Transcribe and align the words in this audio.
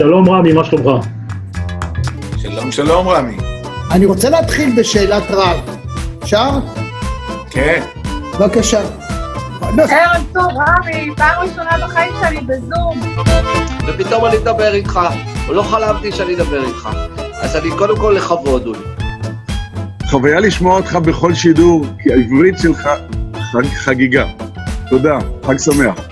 שלום 0.00 0.30
רמי, 0.30 0.52
מה 0.52 0.64
שלומך? 0.64 1.06
שלום 2.36 2.72
שלום 2.72 3.08
רמי. 3.08 3.36
אני 3.90 4.06
רוצה 4.06 4.30
להתחיל 4.30 4.72
בשאלת 4.76 5.22
רב. 5.30 5.78
אפשר? 6.22 6.50
כן. 7.50 7.82
בבקשה. 8.38 8.80
ערב 9.62 10.24
טוב, 10.32 10.46
רמי, 10.46 11.10
פעם 11.16 11.42
ראשונה 11.42 11.70
בחיים 11.86 12.12
שלי 12.20 12.40
בזום. 12.40 13.00
ופתאום 13.88 14.26
אני 14.26 14.36
אדבר 14.36 14.74
איתך, 14.74 15.00
לא 15.48 15.62
חלמתי 15.62 16.12
שאני 16.12 16.34
אדבר 16.34 16.64
איתך. 16.64 16.88
אז 17.40 17.56
אני 17.56 17.70
קודם 17.78 17.96
כל 17.96 18.14
לכבוד 18.16 18.66
הוא 18.66 18.76
לי. 18.76 19.06
חוויה 20.08 20.40
לשמוע 20.40 20.76
אותך 20.76 20.96
בכל 20.96 21.34
שידור, 21.34 21.86
כי 22.02 22.12
העברית 22.12 22.58
שלך 22.58 22.88
חג, 23.52 23.66
חגיגה. 23.76 24.24
תודה, 24.90 25.18
חג 25.46 25.58
שמח. 25.58 26.09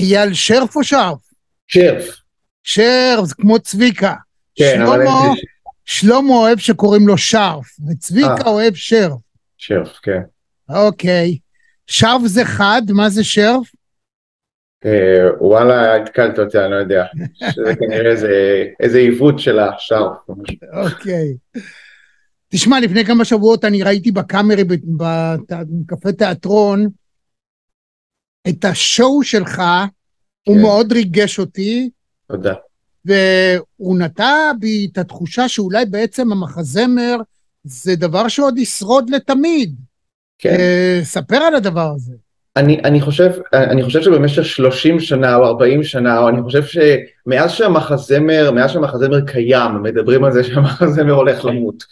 אייל 0.00 0.34
שרף 0.34 0.76
או 0.76 0.84
שרף? 0.84 1.18
שרף. 1.68 2.04
שרף, 2.62 3.24
זה 3.24 3.34
כמו 3.34 3.58
צביקה. 3.58 4.14
כן, 4.54 4.80
אבל... 4.82 4.96
שלמה, 5.04 5.24
אין- 5.24 5.34
שלמה 5.84 6.32
אוהב 6.34 6.58
שקוראים 6.58 7.08
לו 7.08 7.18
שרף, 7.18 7.66
וצביקה 7.90 8.34
אה. 8.46 8.46
אוהב 8.50 8.74
שרף. 8.74 9.18
שרף, 9.58 9.88
כן. 10.02 10.20
אוקיי. 10.70 11.38
שרף 11.86 12.22
זה 12.26 12.44
חד, 12.44 12.82
מה 12.90 13.10
זה 13.10 13.24
שרף? 13.24 13.70
אה, 14.84 15.26
וואלה, 15.40 15.96
התקלת 15.96 16.38
אותי, 16.38 16.58
אני 16.58 16.70
לא 16.70 16.76
יודע. 16.76 17.04
שזה 17.50 17.74
כנראה 17.80 18.10
איזה- 18.10 18.64
איזה 18.80 18.98
עיוות 18.98 19.38
של 19.38 19.58
השרף. 19.58 20.16
אוקיי. 20.84 21.34
תשמע, 22.48 22.80
לפני 22.80 23.04
כמה 23.04 23.24
שבועות 23.24 23.64
אני 23.64 23.82
ראיתי 23.82 24.10
בקאמרי 24.12 24.64
בקפה 24.64 26.12
תיאטרון 26.12 26.88
את 28.48 28.64
השואו 28.64 29.22
שלך, 29.22 29.62
הוא 30.46 30.56
כן. 30.56 30.62
מאוד 30.62 30.92
ריגש 30.92 31.38
אותי, 31.38 31.90
תודה. 32.28 32.54
והוא 33.04 33.98
נטע 33.98 34.52
בי 34.60 34.88
את 34.92 34.98
התחושה 34.98 35.48
שאולי 35.48 35.86
בעצם 35.86 36.32
המחזמר 36.32 37.16
זה 37.64 37.96
דבר 37.96 38.28
שעוד 38.28 38.58
ישרוד 38.58 39.10
לתמיד. 39.10 39.74
כן. 40.38 40.50
אה, 40.50 41.00
ספר 41.02 41.36
על 41.36 41.54
הדבר 41.54 41.92
הזה. 41.96 42.12
אני, 42.56 42.80
אני 42.84 43.00
חושב, 43.00 43.30
אני 43.52 43.82
חושב 43.82 44.02
שבמשך 44.02 44.44
30 44.44 45.00
שנה 45.00 45.36
או 45.36 45.44
40 45.44 45.82
שנה, 45.82 46.18
או 46.18 46.28
אני 46.28 46.42
חושב 46.42 46.62
שמאז 46.64 47.50
שהמחזמר, 47.52 48.50
מאז 48.50 48.70
שהמחזמר 48.70 49.20
קיים, 49.20 49.82
מדברים 49.82 50.24
על 50.24 50.32
זה 50.32 50.44
שהמחזמר 50.44 51.12
הולך 51.12 51.44
למות. 51.44 51.84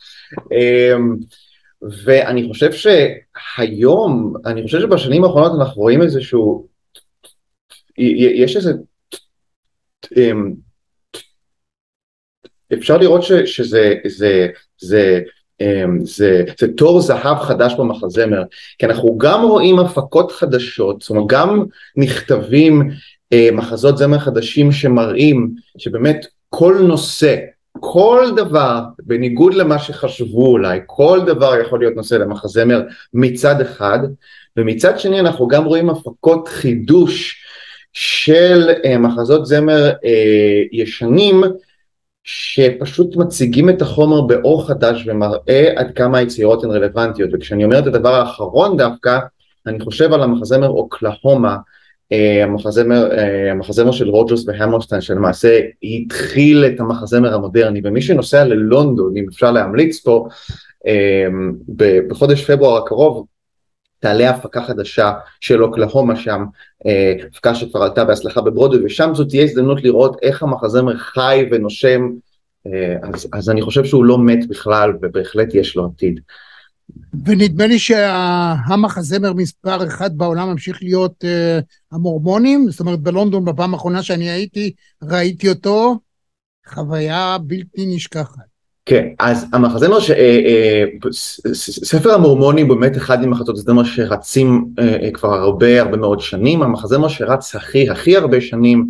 ואני 1.83 2.48
חושב 2.48 2.71
שהיום, 2.73 4.34
אני 4.47 4.62
חושב 4.62 4.81
שבשנים 4.81 5.25
האחרונות 5.25 5.53
אנחנו 5.61 5.83
רואים 5.83 6.03
איזשהו, 6.03 6.67
יש 7.98 8.57
איזה, 8.57 8.73
אמ, 10.17 10.53
אפשר 12.73 12.99
לראות 12.99 13.23
ש, 13.23 13.33
שזה, 13.33 13.95
זה, 14.06 14.49
זה, 14.79 15.21
אמ, 15.61 15.99
זה, 16.05 16.45
זה 16.59 16.73
תור 16.77 17.01
זהב 17.01 17.39
חדש 17.39 17.75
במחזמר, 17.79 18.43
כי 18.79 18.87
אנחנו 18.87 19.19
גם 19.19 19.43
רואים 19.43 19.79
הפקות 19.79 20.33
חדשות, 20.33 21.01
זאת 21.03 21.11
אומרת 21.11 21.25
גם 21.29 21.65
נכתבים 21.97 22.91
אה, 23.33 23.49
מחזות 23.53 23.99
זמר 23.99 24.19
חדשים 24.19 24.73
שמראים 24.73 25.55
שבאמת 25.79 26.27
כל 26.49 26.79
נושא, 26.89 27.37
כל 27.81 28.31
דבר, 28.37 28.81
בניגוד 29.03 29.55
למה 29.55 29.79
שחשבו 29.79 30.47
אולי, 30.47 30.81
כל 30.87 31.21
דבר 31.27 31.61
יכול 31.61 31.79
להיות 31.79 31.97
נושא 31.97 32.15
למחזמר 32.15 32.83
מצד 33.15 33.61
אחד, 33.61 33.98
ומצד 34.57 34.98
שני 34.98 35.21
אנחנו 35.21 35.48
גם 35.48 35.65
רואים 35.65 35.91
הפקות 35.91 36.49
חידוש 36.49 37.45
של 37.93 38.71
אה, 38.84 38.99
מחזות 38.99 39.47
זמר 39.47 39.91
אה, 40.05 40.62
ישנים, 40.73 41.43
שפשוט 42.25 43.17
מציגים 43.17 43.69
את 43.69 43.83
החומר 43.83 44.21
באור 44.21 44.66
חדש 44.66 45.05
ומראה 45.06 45.72
עד 45.77 45.93
כמה 45.95 46.19
היצירות 46.19 46.65
הן 46.65 46.71
רלוונטיות. 46.71 47.31
וכשאני 47.33 47.65
אומר 47.65 47.78
את 47.78 47.87
הדבר 47.87 48.15
האחרון 48.15 48.77
דווקא 48.77 49.19
אני 49.66 49.81
חושב 49.81 50.12
על 50.12 50.22
המחזמר 50.22 50.69
אוקלהומה 50.69 51.56
המחזמר, 52.45 53.13
אה, 53.13 53.53
המחזמר 53.53 53.93
של 53.93 54.09
רוג'רס 54.09 54.45
והמרסטיין 54.47 55.01
שלמעשה 55.01 55.61
התחיל 55.83 56.65
את 56.67 56.81
המחזמר 56.81 57.35
המודרני 57.35 57.81
ומי 57.85 58.03
שנוסע 58.03 58.45
ללונדון 58.45 59.17
אם 59.17 59.27
אפשר 59.29 59.53
להמליץ 59.53 60.01
פה 60.01 60.29
אה, 60.87 61.27
בחודש 62.09 62.51
פברואר 62.51 62.83
הקרוב 62.83 63.27
תעלה 64.01 64.31
הפקה 64.31 64.63
חדשה 64.63 65.13
של 65.41 65.63
אוקלהומה 65.63 66.17
שם, 66.17 66.45
אה, 66.87 67.15
הפקה 67.31 67.55
שכבר 67.55 67.83
עלתה 67.83 68.05
בהצלחה 68.05 68.41
בברודווי, 68.41 68.87
ושם 68.87 69.11
זו 69.15 69.25
תהיה 69.25 69.43
הזדמנות 69.43 69.85
לראות 69.85 70.17
איך 70.23 70.43
המחזמר 70.43 70.97
חי 70.97 71.49
ונושם, 71.51 72.09
אה, 72.67 72.97
אז, 73.03 73.29
אז 73.33 73.51
אני 73.51 73.63
חושב 73.63 73.85
שהוא 73.85 74.05
לא 74.05 74.19
מת 74.19 74.49
בכלל, 74.49 74.93
ובהחלט 75.03 75.55
יש 75.55 75.77
לו 75.77 75.91
עתיד. 75.95 76.21
ונדמה 77.25 77.66
לי 77.66 77.78
שהמחזמר 77.78 79.32
מספר 79.32 79.87
אחד 79.87 80.19
בעולם 80.19 80.49
ממשיך 80.49 80.82
להיות 80.82 81.25
אה, 81.25 81.59
המורמונים, 81.93 82.71
זאת 82.71 82.81
אומרת 82.81 83.00
בלונדון 83.00 83.44
בפעם 83.44 83.75
האחרונה 83.75 84.03
שאני 84.03 84.31
הייתי, 84.31 84.72
ראיתי 85.03 85.48
אותו, 85.48 85.98
חוויה 86.69 87.37
בלתי 87.41 87.87
נשכחת. 87.87 88.48
כן, 88.87 89.06
אז 89.19 89.47
המחזמר, 89.53 90.00
ש... 90.00 90.10
אה, 90.10 90.16
אה, 90.16 91.12
ספר 91.62 92.15
המורמונים 92.15 92.69
הוא 92.69 92.77
באמת 92.77 92.97
אחד 92.97 93.27
ממחזות 93.27 93.56
הזמר 93.56 93.84
שרצים 93.84 94.69
כבר 95.12 95.34
הרבה 95.34 95.81
הרבה 95.81 95.97
מאוד 95.97 96.21
שנים, 96.21 96.62
המחזמר 96.62 97.09
שרץ 97.09 97.56
הכי 97.56 97.91
הכי 97.91 98.16
הרבה 98.16 98.41
שנים 98.41 98.88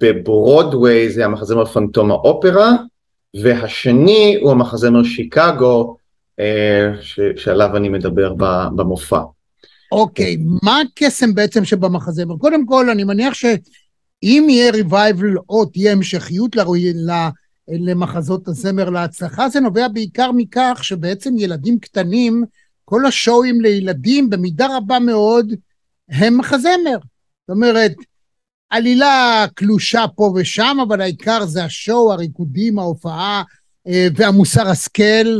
בברודוויי 0.00 1.10
זה 1.10 1.24
המחזמר 1.24 1.64
פנטום 1.64 2.10
האופרה, 2.10 2.72
והשני 3.42 4.38
הוא 4.42 4.50
המחזמר 4.50 5.04
שיקגו. 5.04 5.96
שעליו 7.36 7.76
אני 7.76 7.88
מדבר 7.88 8.34
במופע. 8.76 9.20
אוקיי, 9.92 10.36
מה 10.62 10.80
הקסם 10.80 11.34
בעצם 11.34 11.64
שבמחזמר? 11.64 12.36
קודם 12.36 12.66
כל, 12.66 12.90
אני 12.90 13.04
מניח 13.04 13.34
שאם 13.34 14.46
יהיה 14.48 14.72
ריבייבל 14.72 15.36
או 15.48 15.64
תהיה 15.64 15.92
המשכיות 15.92 16.56
למחזות 17.68 18.48
הזמר 18.48 18.90
להצלחה, 18.90 19.48
זה 19.48 19.60
נובע 19.60 19.88
בעיקר 19.88 20.32
מכך 20.32 20.80
שבעצם 20.82 21.34
ילדים 21.38 21.78
קטנים, 21.78 22.44
כל 22.84 23.06
השואוים 23.06 23.60
לילדים 23.60 24.30
במידה 24.30 24.76
רבה 24.76 24.98
מאוד 24.98 25.52
הם 26.10 26.38
מחזמר. 26.38 26.98
זאת 27.48 27.50
אומרת, 27.50 27.92
עלילה 28.70 29.46
קלושה 29.54 30.04
פה 30.16 30.32
ושם, 30.36 30.76
אבל 30.88 31.00
העיקר 31.00 31.46
זה 31.46 31.64
השואו, 31.64 32.12
הריקודים, 32.12 32.78
ההופעה 32.78 33.42
אה, 33.88 34.08
והמוסר 34.16 34.68
השכל 34.68 35.38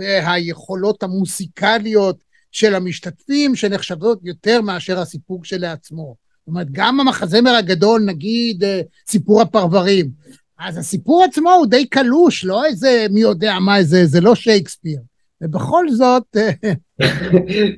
והיכולות 0.00 1.02
המוסיקליות 1.02 2.16
של 2.52 2.74
המשתתפים 2.74 3.56
שנחשבות 3.56 4.20
יותר 4.24 4.60
מאשר 4.60 4.98
הסיפור 4.98 5.42
כשלעצמו. 5.42 6.14
זאת 6.40 6.48
אומרת, 6.48 6.66
גם 6.72 7.00
המחזמר 7.00 7.50
הגדול, 7.50 8.02
נגיד 8.06 8.64
אה, 8.64 8.80
סיפור 9.08 9.42
הפרברים, 9.42 10.10
אז 10.58 10.76
הסיפור 10.76 11.24
עצמו 11.24 11.50
הוא 11.50 11.66
די 11.66 11.86
קלוש, 11.86 12.44
לא 12.44 12.64
איזה 12.64 13.06
מי 13.10 13.20
יודע 13.20 13.58
מה 13.58 13.82
זה, 13.82 14.06
זה 14.06 14.20
לא 14.20 14.34
שייקספיר. 14.34 15.00
ובכל 15.40 15.90
זאת, 15.90 16.36
אה, 16.36 16.72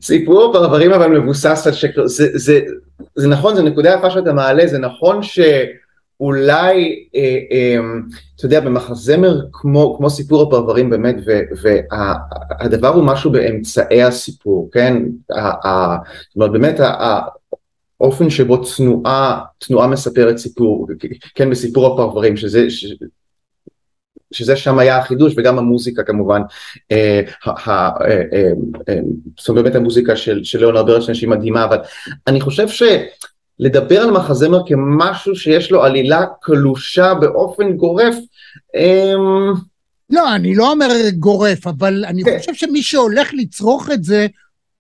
סיפור 0.03 0.50
הפרברים 0.50 0.93
אבל 0.93 1.19
מבוסס 1.19 1.66
על 1.66 1.72
שקר, 1.72 2.06
זה, 2.06 2.28
זה, 2.34 2.60
זה 3.16 3.28
נכון, 3.28 3.56
זו 3.56 3.62
נקודה 3.62 3.94
יפה 3.99 4.10
שאתה 4.10 4.33
מעלה, 4.33 4.66
זה 4.66 4.78
נכון 4.78 5.21
שאולי, 6.19 7.05
אה, 7.15 7.39
אה, 7.53 7.78
אתה 8.37 8.47
יודע, 8.47 8.61
במחזמר 8.61 9.41
כמו, 9.53 9.95
כמו 9.99 10.11
סיפור 10.11 10.43
הפרברים 10.43 10.91
באמת, 10.91 11.17
והדבר 11.62 12.89
הוא 12.89 13.05
משהו 13.05 13.33
באמצעי 13.33 14.03
הסיפור, 14.03 14.69
כן? 14.72 15.03
ה- 15.31 15.69
ה- 15.69 15.97
זאת 16.28 16.37
אומרת, 16.37 16.53
באמת, 16.53 16.81
האופן 18.01 18.31
שבו 18.31 18.57
תנועה, 18.57 19.41
תנועה 19.59 19.86
מספרת 19.86 20.39
סיפור, 20.39 20.89
כן, 21.34 21.51
בסיפור 21.51 21.86
הפרברים, 21.95 22.36
שזה, 22.36 22.71
ש, 22.71 22.86
שזה 24.33 24.57
שם 24.57 24.78
היה 24.78 24.98
החידוש 24.98 25.34
וגם 25.36 25.59
המוזיקה 25.59 26.03
כמובן, 26.03 26.42
אה, 26.92 27.21
ה- 27.45 27.71
ה- 27.71 28.04
אה, 28.04 28.22
אה, 28.33 28.51
אה, 28.89 28.98
זאת 29.39 29.48
אומרת 29.48 29.75
המוזיקה 29.75 30.16
של, 30.16 30.45
של 30.45 30.59
ליאונרד 30.59 30.86
ברנשטיין 30.86 31.15
שהיא 31.15 31.31
מדהימה, 31.31 31.65
אבל 31.65 31.78
אני 32.27 32.41
חושב 32.41 32.69
שלדבר 33.59 34.01
על 34.01 34.10
מחזמר 34.10 34.63
כמשהו 34.66 35.37
שיש 35.37 35.71
לו 35.71 35.84
עלילה 35.84 36.25
קלושה 36.41 37.15
באופן 37.15 37.72
גורף, 37.72 38.15
אה, 38.77 39.13
לא, 40.10 40.34
אני 40.34 40.54
לא 40.54 40.72
אומר 40.72 40.89
גורף, 41.19 41.66
אבל 41.66 42.04
אני 42.04 42.25
כן. 42.25 42.39
חושב 42.39 42.54
שמי 42.54 42.83
שהולך 42.83 43.31
לצרוך 43.34 43.91
את 43.95 44.04
זה, 44.04 44.27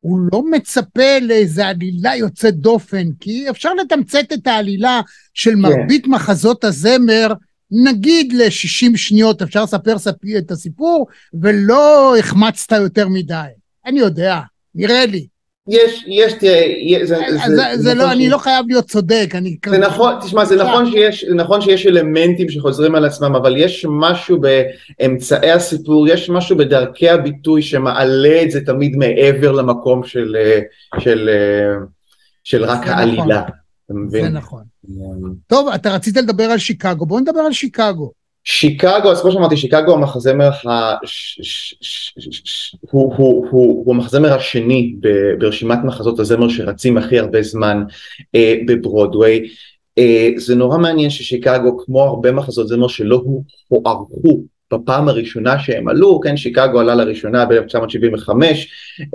הוא 0.00 0.18
לא 0.32 0.42
מצפה 0.50 1.18
לאיזה 1.22 1.66
עלילה 1.66 2.16
יוצאת 2.16 2.54
דופן, 2.54 3.06
כי 3.20 3.50
אפשר 3.50 3.74
לתמצת 3.74 4.32
את 4.32 4.46
העלילה 4.46 5.00
של 5.34 5.54
מרבית 5.54 6.06
מחזות 6.06 6.64
הזמר, 6.64 7.32
נגיד 7.70 8.32
ל-60 8.32 8.96
שניות, 8.96 9.42
אפשר 9.42 9.62
לספר 9.64 9.98
ספ- 9.98 10.38
את 10.38 10.50
הסיפור, 10.50 11.06
ולא 11.42 12.16
החמצת 12.18 12.72
יותר 12.72 13.08
מדי. 13.08 13.42
אני 13.86 14.00
יודע, 14.00 14.40
נראה 14.74 15.06
לי. 15.06 15.26
יש, 15.68 16.04
יש, 16.06 16.32
תראה, 16.32 16.72
יש- 16.80 17.08
זה, 17.08 17.16
אז 17.26 17.52
זה- 17.52 17.62
זה 17.74 17.94
לא, 17.94 18.00
נכון 18.04 18.12
אני 18.16 18.26
ש- 18.26 18.30
לא 18.32 18.38
חייב 18.38 18.66
להיות 18.68 18.84
צודק, 18.84 19.30
אני... 19.34 19.56
זה 19.68 19.78
נכון, 19.78 20.14
תשמע, 20.20 20.44
זה 20.44 20.56
נכון 20.56 20.90
שיש, 20.90 21.24
זה 21.28 21.34
נכון 21.34 21.60
שיש 21.60 21.86
אלמנטים 21.86 22.48
שחוזרים 22.48 22.94
על 22.94 23.04
עצמם, 23.04 23.34
אבל 23.34 23.56
יש 23.56 23.86
משהו 23.88 24.38
באמצעי 24.40 25.50
הסיפור, 25.50 26.08
יש 26.08 26.30
משהו 26.30 26.56
בדרכי 26.56 27.08
הביטוי 27.08 27.62
שמעלה 27.62 28.42
את 28.42 28.50
זה 28.50 28.60
תמיד 28.60 28.96
מעבר 28.96 29.52
למקום 29.52 30.04
של, 30.04 30.36
אה, 30.38 30.60
של, 31.00 31.28
אה, 31.32 31.74
של 32.44 32.64
רק 32.64 32.86
זה 32.86 32.94
העלילה. 32.94 33.22
נכון. 33.24 33.32
אתה 33.32 33.52
זה 33.88 33.94
מבין? 33.94 34.26
נכון. 34.26 34.62
טוב, 35.46 35.68
אתה 35.68 35.94
רצית 35.94 36.16
לדבר 36.16 36.44
על 36.44 36.58
שיקגו, 36.58 37.06
בוא 37.06 37.20
נדבר 37.20 37.40
על 37.40 37.52
שיקגו. 37.52 38.12
שיקגו, 38.44 39.10
אז 39.10 39.22
כמו 39.22 39.32
שאמרתי, 39.32 39.56
שיקגו 39.56 39.94
המחזמר, 39.94 40.50
ה... 40.68 40.94
הוא, 42.80 43.14
הוא, 43.16 43.46
הוא, 43.50 43.82
הוא 43.86 43.94
המחזמר 43.94 44.32
השני. 44.32 44.94
ברשימת 45.38 45.78
מחזות 45.84 46.20
הזמר 46.20 46.48
שרצים 46.48 46.98
הכי 46.98 47.18
הרבה 47.18 47.42
זמן 47.42 47.82
אה, 48.34 48.54
בברודוויי. 48.66 49.48
אה, 49.98 50.28
זה 50.36 50.54
נורא 50.54 50.78
מעניין 50.78 51.10
ששיקגו, 51.10 51.78
כמו 51.84 52.02
הרבה 52.02 52.32
מחזות 52.32 52.68
זמר 52.68 52.88
שלא 52.88 53.22
הוארכו 53.68 54.42
בפעם 54.72 55.08
הראשונה 55.08 55.58
שהם 55.58 55.88
עלו, 55.88 56.20
כן, 56.20 56.36
שיקגו 56.36 56.80
עלה 56.80 56.94
לראשונה 56.94 57.44
ב-1975, 57.44 58.30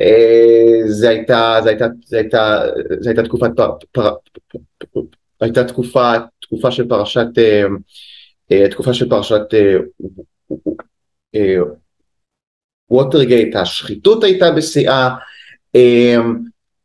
אה, 0.01 0.81
זה 0.85 1.09
הייתה, 1.09 1.59
הייתה, 1.65 1.85
הייתה, 2.11 2.61
הייתה 5.41 5.63
תקופה, 5.63 6.13
תקופה 6.41 6.71
של 6.71 6.87
פרשת 6.87 7.27
אה, 8.51 8.65
אה, 8.87 8.93
של 8.93 9.09
פרשת 9.09 9.41
אה, 9.53 9.75
אה, 11.35 11.57
ווטרגייט, 12.89 13.55
השחיתות 13.55 14.23
הייתה 14.23 14.51
בשיאה, 14.51 15.09
אה, 15.75 16.17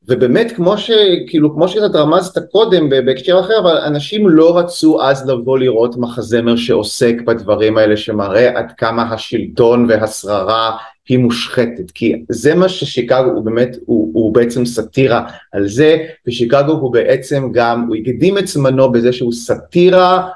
ובאמת 0.09 0.53
כמו 0.56 0.79
שכאילו 0.79 1.55
כמו 1.55 1.69
שאתה 1.69 1.99
רמזת 1.99 2.50
קודם 2.53 2.88
בהקשר 2.88 3.41
אחר, 3.41 3.59
אבל 3.59 3.76
אנשים 3.76 4.29
לא 4.29 4.59
רצו 4.59 5.03
אז 5.03 5.29
לבוא 5.29 5.59
לראות 5.59 5.97
מחזמר 5.97 6.56
שעוסק 6.56 7.14
בדברים 7.26 7.79
האלה, 7.79 7.97
שמראה 7.97 8.58
עד 8.58 8.73
כמה 8.76 9.03
השלטון 9.03 9.87
והשררה 9.88 10.76
היא 11.08 11.19
מושחתת, 11.19 11.91
כי 11.94 12.23
זה 12.29 12.55
מה 12.55 12.69
ששיקגו 12.69 13.31
הוא 13.35 13.44
באמת, 13.44 13.76
הוא, 13.87 14.11
הוא 14.15 14.35
בעצם 14.35 14.67
סאטירה 14.67 15.26
על 15.53 15.69
זה, 15.69 15.97
ושיקגו 16.26 16.73
הוא 16.73 16.93
בעצם 16.93 17.53
גם, 17.53 17.87
הוא 17.88 17.97
הקדים 17.97 18.38
את 18.38 18.47
זמנו 18.47 18.93
בזה 18.93 19.12
שהוא 19.12 19.32
סאטירה 19.32 20.29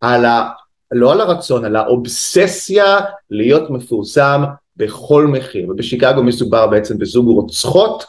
על 0.00 0.24
ה... 0.24 0.50
לא 0.94 1.12
על 1.12 1.20
הרצון, 1.20 1.64
על 1.64 1.76
האובססיה 1.76 3.00
להיות 3.30 3.70
מפורסם 3.70 4.42
בכל 4.76 5.26
מחיר, 5.26 5.70
ובשיקגו 5.70 6.22
מדובר 6.22 6.66
בעצם 6.66 6.98
בזוג 6.98 7.26
רוצחות, 7.26 8.04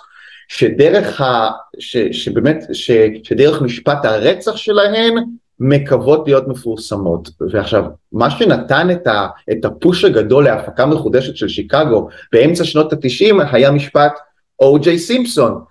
שדרך 0.48 1.22
ה... 1.22 1.50
ש... 1.80 1.98
שבאמת, 1.98 2.64
ש... 2.74 2.92
שדרך 3.24 3.62
משפט 3.62 4.06
הרצח 4.06 4.56
שלהן 4.56 5.14
מקוות 5.60 6.28
להיות 6.28 6.48
מפורסמות. 6.48 7.30
ועכשיו, 7.52 7.84
מה 8.12 8.32
שנתן 8.32 8.92
את, 8.92 9.08
ה... 9.08 9.28
את 9.52 9.66
הפוש 9.66 10.04
הגדול 10.04 10.44
להפקה 10.44 10.86
מחודשת 10.86 11.36
של 11.36 11.48
שיקגו 11.48 12.08
באמצע 12.32 12.64
שנות 12.64 12.94
התשעים 12.94 13.40
היה 13.40 13.72
משפט 13.72 14.14
או.ג'יי 14.60 15.00
סימפסון, 15.00 15.62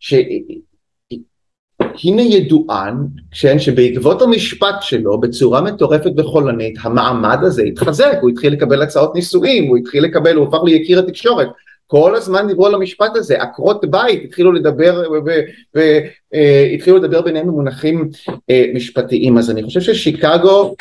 ש... 0.00 0.14
הנה 2.04 2.22
ידוען, 2.22 2.96
כן, 3.40 3.58
שבעקבות 3.58 4.22
המשפט 4.22 4.74
שלו 4.80 5.20
בצורה 5.20 5.60
מטורפת 5.60 6.10
וחולנית 6.16 6.78
המעמד 6.82 7.38
הזה 7.42 7.62
התחזק, 7.62 8.18
הוא 8.20 8.30
התחיל 8.30 8.52
לקבל 8.52 8.82
הצעות 8.82 9.14
נישואים, 9.14 9.68
הוא 9.68 9.76
התחיל 9.76 10.04
לקבל, 10.04 10.36
הוא 10.36 10.48
הפך 10.48 10.58
ליקיר 10.64 10.98
התקשורת, 10.98 11.48
כל 11.86 12.16
הזמן 12.16 12.46
דיברו 12.46 12.66
על 12.66 12.74
המשפט 12.74 13.16
הזה, 13.16 13.42
עקרות 13.42 13.90
בית 13.90 14.24
התחילו 14.24 14.52
לדבר 14.52 15.02
והתחילו 15.74 16.96
לדבר 16.96 17.22
ביניהם 17.22 17.46
במונחים 17.46 18.10
אה, 18.50 18.64
משפטיים, 18.74 19.38
אז 19.38 19.50
אני 19.50 19.62
חושב 19.62 19.80
ששיקגו 19.80 20.74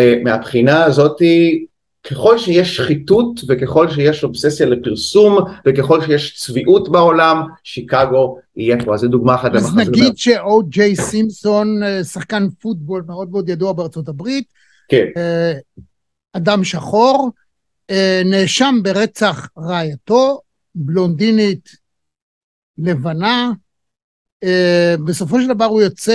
אה, 0.00 0.14
מהבחינה 0.24 0.84
הזאתי 0.84 1.66
ככל 2.10 2.38
שיש 2.38 2.76
שחיתות 2.76 3.40
וככל 3.48 3.90
שיש 3.90 4.24
אובססיה 4.24 4.66
לפרסום 4.66 5.38
וככל 5.66 6.06
שיש 6.06 6.36
צביעות 6.36 6.92
בעולם, 6.92 7.42
שיקגו 7.64 8.38
יהיה 8.56 8.84
פה, 8.84 8.94
אז 8.94 9.00
זו 9.00 9.08
דוגמה 9.08 9.34
אחת. 9.34 9.54
אז. 9.54 9.76
נגיד 9.76 10.18
שאו.ג'יי 10.18 10.96
סימפסון, 10.96 11.82
אה, 11.82 12.04
שחקן 12.04 12.48
פוטבול 12.60 13.02
מאוד 13.06 13.30
מאוד 13.30 13.48
ידוע 13.48 13.72
בארצות 13.72 14.08
הברית, 14.08 14.52
כן, 14.88 15.04
אה, 15.16 15.52
אדם 16.32 16.64
שחור, 16.64 17.30
אה, 17.90 18.22
נאשם 18.24 18.74
ברצח 18.82 19.48
רעייתו, 19.58 20.40
בלונדינית 20.74 21.68
לבנה, 22.78 23.50
בסופו 25.06 25.40
של 25.40 25.48
דבר 25.48 25.64
הוא 25.64 25.82
יוצא 25.82 26.14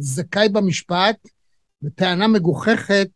זכאי 0.00 0.48
במשפט, 0.48 1.16
בטענה 1.82 2.28
מגוחכת, 2.28 3.08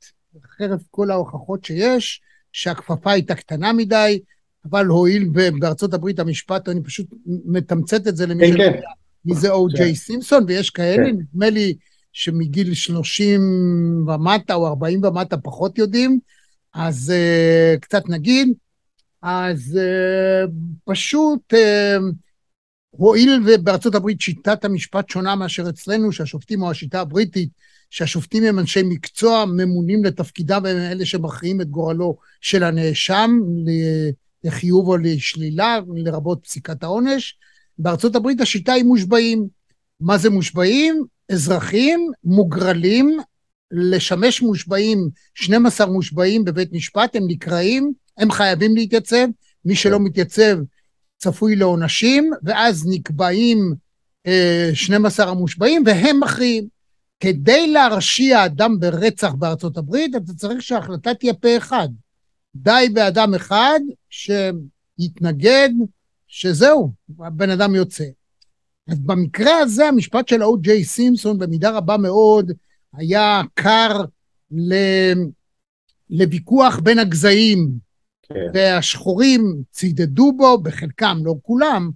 חרף 0.60 0.82
כל 0.90 1.10
ההוכחות 1.10 1.64
שיש, 1.64 2.20
שהכפפה 2.52 3.12
הייתה 3.12 3.34
קטנה 3.34 3.72
מדי, 3.72 4.20
אבל 4.70 4.86
הואיל 4.86 5.28
ובארצות 5.34 5.94
הברית 5.94 6.18
המשפט, 6.18 6.68
אני 6.68 6.82
פשוט 6.82 7.06
מתמצת 7.26 8.08
את 8.08 8.16
זה 8.16 8.26
למי 8.26 8.46
כן, 8.46 8.52
שלא 8.52 8.64
כן. 8.64 8.76
יודע, 8.76 8.88
מי 9.24 9.34
זה 9.34 9.50
או.ג'יי 9.50 9.88
כן. 9.88 9.94
סימפסון, 9.94 10.44
ויש 10.46 10.70
כאלה, 10.70 11.06
כן. 11.06 11.16
נדמה 11.16 11.50
לי 11.50 11.74
שמגיל 12.12 12.74
30 12.74 13.40
ומטה 14.08 14.54
או 14.54 14.66
40 14.66 15.04
ומטה 15.04 15.36
פחות 15.36 15.78
יודעים, 15.78 16.18
אז 16.74 17.12
uh, 17.12 17.80
קצת 17.80 18.08
נגיד, 18.08 18.48
אז 19.22 19.78
uh, 19.78 20.50
פשוט 20.84 21.54
uh, 21.54 22.02
הואיל 22.90 23.42
ובארצות 23.46 23.94
הברית 23.94 24.20
שיטת 24.20 24.64
המשפט 24.64 25.10
שונה 25.10 25.34
מאשר 25.34 25.68
אצלנו, 25.68 26.12
שהשופטים 26.12 26.62
או 26.62 26.70
השיטה 26.70 27.00
הבריטית, 27.00 27.50
שהשופטים 27.90 28.44
הם 28.44 28.58
אנשי 28.58 28.82
מקצוע, 28.84 29.44
ממונים 29.44 30.04
לתפקידם 30.04 30.60
והם 30.64 30.76
אלה 30.76 31.06
שמכריעים 31.06 31.60
את 31.60 31.70
גורלו 31.70 32.16
של 32.40 32.62
הנאשם 32.64 33.30
לחיוב 34.44 34.88
או 34.88 34.96
לשלילה, 34.96 35.78
לרבות 35.94 36.40
פסיקת 36.44 36.82
העונש. 36.82 37.38
בארצות 37.78 38.16
הברית 38.16 38.40
השיטה 38.40 38.72
היא 38.72 38.84
מושבעים. 38.84 39.46
מה 40.00 40.18
זה 40.18 40.30
מושבעים? 40.30 41.04
אזרחים 41.32 42.10
מוגרלים 42.24 43.18
לשמש 43.72 44.42
מושבעים, 44.42 45.08
12 45.34 45.86
מושבעים 45.86 46.44
בבית 46.44 46.72
משפט, 46.72 47.16
הם 47.16 47.22
נקראים, 47.26 47.92
הם 48.18 48.30
חייבים 48.30 48.76
להתייצב, 48.76 49.26
מי 49.64 49.76
שלא 49.76 50.00
מתייצב 50.00 50.58
צפוי 51.18 51.56
לעונשים, 51.56 52.30
ואז 52.42 52.86
נקבעים 52.88 53.74
אה, 54.26 54.70
12 54.74 55.30
המושבעים 55.30 55.82
והם 55.86 56.20
מכריעים. 56.20 56.79
כדי 57.20 57.72
להרשיע 57.72 58.44
אדם 58.44 58.80
ברצח 58.80 59.32
בארצות 59.32 59.76
הברית, 59.76 60.16
אתה 60.16 60.32
צריך 60.32 60.62
שההחלטה 60.62 61.14
תהיה 61.14 61.34
פה 61.34 61.56
אחד. 61.56 61.88
די 62.54 62.88
באדם 62.92 63.34
אחד 63.34 63.80
שיתנגד, 64.10 65.70
שזהו, 66.26 66.92
הבן 67.20 67.50
אדם 67.50 67.74
יוצא. 67.74 68.04
אז 68.88 68.98
במקרה 68.98 69.58
הזה, 69.58 69.88
המשפט 69.88 70.28
של 70.28 70.42
או.ג'יי 70.42 70.84
סימפסון 70.84 71.38
במידה 71.38 71.70
רבה 71.70 71.96
מאוד 71.96 72.52
היה 72.92 73.42
קר 73.54 74.04
ל... 74.50 74.74
לוויכוח 76.10 76.78
בין 76.78 76.98
הגזעים, 76.98 77.70
כן. 78.22 78.34
והשחורים 78.54 79.62
צידדו 79.70 80.32
בו, 80.36 80.58
בחלקם, 80.58 81.18
לא 81.24 81.34
כולם, 81.42 81.90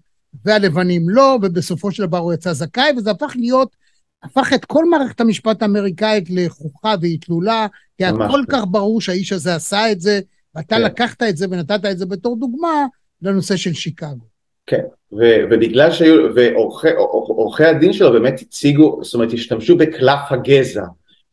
והלבנים 0.45 1.09
לא, 1.09 1.39
ובסופו 1.43 1.93
של 1.93 2.07
דבר 2.07 2.19
הוא 2.19 2.35
יצא 2.35 2.53
זכאי, 2.53 2.93
וזה 2.97 3.11
הפך 3.11 3.33
להיות, 3.37 3.77
הפך 4.25 4.53
את 4.55 4.65
כל 4.65 4.85
מערכת 4.85 5.21
המשפט 5.21 5.63
האמריקאית 5.63 6.25
לחוכה 6.31 6.95
ואטלולה, 7.01 7.67
כי 7.99 8.05
היה 8.05 8.13
כל 8.13 8.45
כן. 8.47 8.53
כך 8.53 8.65
ברור 8.71 9.01
שהאיש 9.01 9.33
הזה 9.33 9.55
עשה 9.55 9.93
את 9.93 10.01
זה, 10.01 10.21
ואתה 10.55 10.77
כן. 10.77 10.83
לקחת 10.83 11.23
את 11.23 11.37
זה 11.37 11.47
ונתת 11.51 11.85
את 11.91 11.99
זה 11.99 12.07
בתור 12.07 12.37
דוגמה 12.41 12.87
לנושא 13.23 13.57
של 13.57 13.73
שיקגו. 13.73 14.25
כן, 14.67 14.83
ו- 15.13 15.45
ובגלל 15.51 15.91
שהיו, 15.93 16.35
ועורכי 16.35 16.89
עורכי 17.29 17.65
הדין 17.65 17.93
שלו 17.93 18.13
באמת 18.13 18.41
הציגו, 18.41 19.01
זאת 19.03 19.15
אומרת 19.15 19.33
השתמשו 19.33 19.77
בקלף 19.77 20.21
הגזע, 20.31 20.85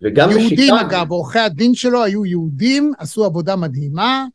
וגם 0.01 0.29
יהודים 0.29 0.57
בשיקגו, 0.57 0.81
אגב, 0.81 1.11
עורכי 1.11 1.39
הדין 1.39 1.73
שלו 1.73 2.03
היו 2.03 2.25
יהודים, 2.25 2.91
עשו 2.97 3.25
עבודה 3.25 3.55
מדהימה. 3.55 4.25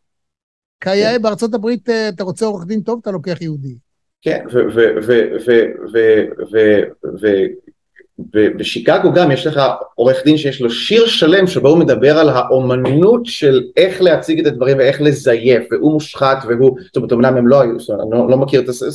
כיאה 0.81 1.13
כן. 1.13 1.23
בארצות 1.23 1.55
הברית, 1.55 1.89
אה, 1.89 2.09
אתה 2.09 2.25
רוצה 2.25 2.47
עורך 2.47 2.67
דין 2.67 2.81
טוב, 2.81 2.99
אתה 3.03 3.11
לוקח 3.11 3.41
יהודי. 3.41 3.75
כן, 4.23 4.45
ובשיקגו 8.35 9.13
גם 9.13 9.31
יש 9.31 9.47
לך 9.47 9.61
עורך 9.95 10.25
דין 10.25 10.37
שיש 10.37 10.61
לו 10.61 10.71
שיר 10.71 11.07
שלם 11.07 11.47
שבו 11.47 11.69
הוא 11.69 11.79
מדבר 11.79 12.19
על 12.19 12.29
האומנות 12.29 13.27
של 13.27 13.63
איך 13.77 14.03
להציג 14.03 14.41
את 14.41 14.47
הדברים 14.47 14.79
ואיך 14.79 15.01
לזייף, 15.01 15.65
והוא 15.71 15.93
מושחת 15.93 16.39
והוא, 16.49 16.79
זאת 16.85 16.97
אומרת 16.97 17.13
אמנם 17.13 17.37
הם 17.37 17.49
לא 17.49 17.61
היו, 17.61 17.81
זאת 17.81 17.91
אומרת, 17.91 18.03
אני 18.03 18.21
לא, 18.21 18.31
לא 18.31 18.37
מכיר 18.37 18.61
את 18.61 18.67
זה, 18.67 18.91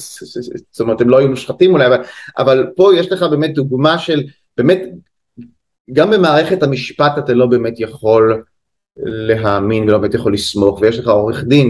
זאת 0.72 0.80
אומרת 0.80 1.02
הם 1.02 1.10
לא 1.10 1.18
היו 1.18 1.28
מושחתים 1.28 1.74
אולי, 1.74 1.88
אבל, 1.88 1.98
אבל 2.38 2.68
פה 2.76 2.92
יש 2.96 3.12
לך 3.12 3.24
באמת 3.24 3.54
דוגמה 3.54 4.00
של, 4.00 4.24
באמת, 4.58 4.82
גם 5.94 6.12
במערכת 6.12 6.64
המשפט 6.64 7.12
אתה 7.18 7.34
לא 7.34 7.46
באמת 7.46 7.80
יכול 7.80 8.44
להאמין 8.98 9.84
ולא 9.84 9.98
באמת 9.98 10.14
יכול 10.14 10.34
לסמוך, 10.34 10.82
ויש 10.82 11.00
לך 11.00 11.08
עורך 11.08 11.44
דין 11.44 11.70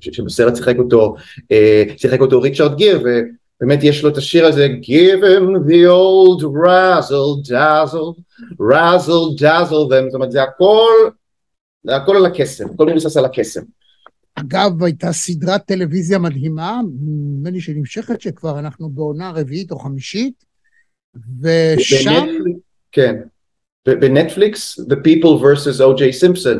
שבסרט 0.00 0.56
שיחק 0.56 0.78
אותו, 0.78 1.14
אה, 1.52 1.84
שיחק 1.96 2.20
אותו 2.20 2.40
ריצ'רד 2.40 2.76
גיר, 2.76 3.02
באמת 3.62 3.78
יש 3.82 4.02
לו 4.04 4.08
את 4.10 4.16
השיר 4.16 4.46
הזה, 4.46 4.66
Give 4.82 5.22
him 5.22 5.68
the 5.68 5.86
old 5.88 6.42
razzle 6.42 7.50
dazzle, 7.50 8.20
razzle 8.60 9.40
dazzle, 9.42 9.70
זאת 9.70 10.14
אומרת 10.14 10.32
זה 10.32 10.42
הכל, 10.42 10.90
זה 11.86 11.96
הכל 11.96 12.16
על 12.16 12.26
הקסם, 12.26 12.70
הכל 12.74 12.86
מבוסס 12.86 13.16
על 13.16 13.24
הקסם. 13.24 13.60
אגב, 14.34 14.82
הייתה 14.84 15.12
סדרת 15.12 15.64
טלוויזיה 15.66 16.18
מדהימה, 16.18 16.80
נדמה 17.00 17.50
לי 17.50 17.60
שנמשכת, 17.60 18.20
שכבר 18.20 18.58
אנחנו 18.58 18.90
בעונה 18.90 19.30
רביעית 19.30 19.70
או 19.72 19.78
חמישית, 19.78 20.44
ושם... 21.40 22.10
בנטפליקס- 22.10 22.60
כן, 22.92 23.16
בנטפליקס, 23.86 24.80
The 24.80 24.94
People 24.94 25.42
vs. 25.42 25.80
O.J. 25.80 26.00
Simpson. 26.00 26.58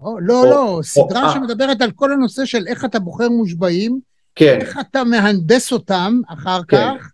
או, 0.00 0.20
לא, 0.20 0.40
או- 0.42 0.50
לא, 0.50 0.80
סדרה 0.82 1.24
אה. 1.28 1.34
שמדברת 1.34 1.80
על 1.82 1.90
כל 1.90 2.12
הנושא 2.12 2.44
של 2.44 2.66
איך 2.66 2.84
אתה 2.84 2.98
בוחר 2.98 3.28
מושבעים, 3.28 4.00
כן, 4.34 4.58
איך 4.60 4.78
אתה 4.80 5.04
מהנדס 5.04 5.72
אותם 5.72 6.20
אחר 6.28 6.60
כן. 6.68 6.76
כך, 6.76 7.10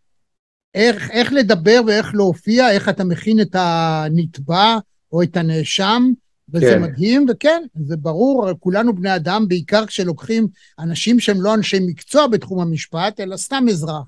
איך, 0.74 1.10
איך 1.10 1.32
לדבר 1.32 1.80
ואיך 1.86 2.14
להופיע, 2.14 2.70
איך 2.70 2.88
אתה 2.88 3.04
מכין 3.04 3.40
את 3.40 3.56
הנתבע 3.58 4.78
או 5.12 5.22
את 5.22 5.36
הנאשם, 5.36 6.02
וזה 6.52 6.66
כן. 6.66 6.82
מדהים, 6.82 7.26
וכן, 7.30 7.62
זה 7.74 7.96
ברור, 7.96 8.48
כולנו 8.60 8.94
בני 8.94 9.16
אדם, 9.16 9.48
בעיקר 9.48 9.86
כשלוקחים 9.86 10.48
אנשים 10.78 11.20
שהם 11.20 11.42
לא 11.42 11.54
אנשי 11.54 11.78
מקצוע 11.86 12.26
בתחום 12.26 12.60
המשפט, 12.60 13.20
אלא 13.20 13.36
סתם 13.36 13.64
אזרח. 13.70 14.02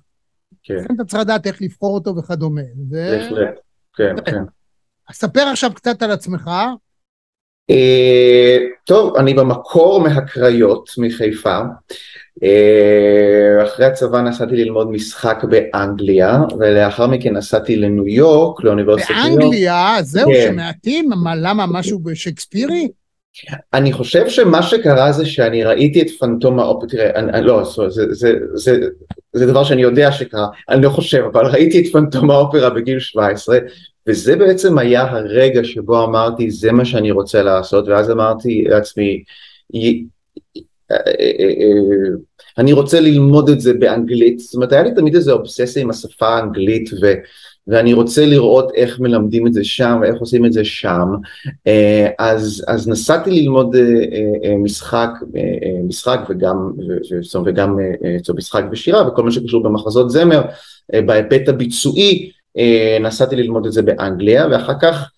כן, 0.63 0.75
לכן 0.75 0.95
אתה 0.95 1.05
צריך 1.05 1.23
לדעת 1.23 1.47
איך 1.47 1.63
לבחור 1.63 1.95
אותו 1.95 2.17
וכדומה. 2.17 2.63
ו... 2.91 3.19
בהחלט, 3.19 3.55
כן, 3.95 4.15
כן. 4.25 4.43
אז 5.09 5.17
ספר 5.17 5.41
עכשיו 5.41 5.75
קצת 5.75 6.03
על 6.03 6.11
עצמך. 6.11 6.51
אה, 7.71 8.59
טוב, 8.85 9.17
אני 9.17 9.35
במקור 9.35 10.01
מהקריות, 10.01 10.91
מחיפה. 10.99 11.59
אה, 12.43 13.65
אחרי 13.65 13.87
הצבא 13.87 14.21
נסעתי 14.21 14.57
ללמוד 14.57 14.91
משחק 14.91 15.45
באנגליה, 15.45 16.41
ולאחר 16.59 17.07
מכן 17.07 17.37
נסעתי 17.37 17.77
לניו 17.77 18.09
יורק, 18.09 18.65
לאוניברסיטת 18.65 19.11
ניו 19.11 19.29
יורק. 19.29 19.39
באנגליה, 19.39 19.97
זהו, 20.01 20.31
כן. 20.31 20.49
שמעטים, 20.53 21.11
מה, 21.23 21.37
למה, 21.37 21.67
משהו 21.67 22.01
שייקספירי? 22.15 22.89
אני 23.75 23.93
חושב 23.93 24.29
שמה 24.29 24.63
שקרה 24.63 25.13
זה 25.13 25.27
שאני 25.27 25.65
ראיתי 25.65 26.03
את 26.03 26.07
פנטום 26.21 26.59
האופרה, 26.59 26.89
תראה, 26.89 27.11
אני, 27.15 27.33
אני, 27.33 27.47
לא, 27.47 27.65
זה, 27.65 27.89
זה, 27.89 28.05
זה, 28.11 28.33
זה, 28.55 28.79
זה 29.33 29.47
דבר 29.47 29.65
שאני 29.65 29.83
יודע 29.83 30.13
שקרה, 30.13 30.47
אני 30.69 30.83
לא 30.83 30.89
חושב, 30.91 31.25
אבל 31.33 31.47
ראיתי 31.47 31.81
את 31.81 31.93
פנטום 31.93 32.31
האופרה 32.31 32.71
בגיל 32.71 32.99
17, 32.99 33.59
וזה 34.09 34.37
בעצם 34.37 34.79
היה 34.79 35.11
הרגע 35.11 35.65
שבו 35.65 36.05
אמרתי, 36.05 36.51
זה 36.51 36.73
מה 36.73 36.85
שאני 36.85 37.11
רוצה 37.11 37.43
לעשות, 37.43 37.89
ואז 37.89 38.11
אמרתי 38.11 38.65
לעצמי, 38.69 39.23
"י- 39.75 40.05
אה, 40.93 40.97
אה, 40.97 41.45
אה, 41.45 42.15
אני 42.59 42.73
רוצה 42.73 43.01
ללמוד 43.01 43.49
את 43.49 43.61
זה 43.61 43.75
באנגלית, 43.75 44.39
זאת 44.39 44.55
אומרת, 44.55 44.73
היה 44.73 44.83
לי 44.83 44.95
תמיד 44.95 45.15
איזו 45.15 45.33
אובססיה 45.33 45.83
עם 45.83 45.91
השפה 45.91 46.29
האנגלית, 46.29 46.91
ו, 47.03 47.13
ואני 47.67 47.93
רוצה 47.93 48.27
לראות 48.27 48.73
איך 48.75 49.01
מלמדים 49.01 49.47
את 49.47 49.53
זה 49.53 49.65
שם, 49.65 49.99
ואיך 50.03 50.21
עושים 50.21 50.47
את 50.47 50.53
זה 50.53 50.65
שם, 50.65 51.09
אז, 52.19 52.65
אז 52.69 52.89
נסעתי 52.89 53.31
ללמוד 53.31 53.77
משחק, 54.59 55.11
משחק 55.89 56.21
וגם, 56.29 56.73
וגם 57.47 57.79
אומרת, 58.25 58.35
משחק 58.35 58.63
ושירה 58.73 59.09
וכל 59.09 59.23
מה 59.23 59.31
שקשור 59.31 59.63
במחזות 59.63 60.11
זמר, 60.11 60.43
בהיבט 61.07 61.49
הביצועי, 61.49 62.31
נסעתי 63.01 63.37
ללמוד 63.37 63.67
את 63.67 63.73
זה 63.73 63.83
באנגליה, 63.83 64.47
ואחר 64.51 64.75
כך 64.83 65.11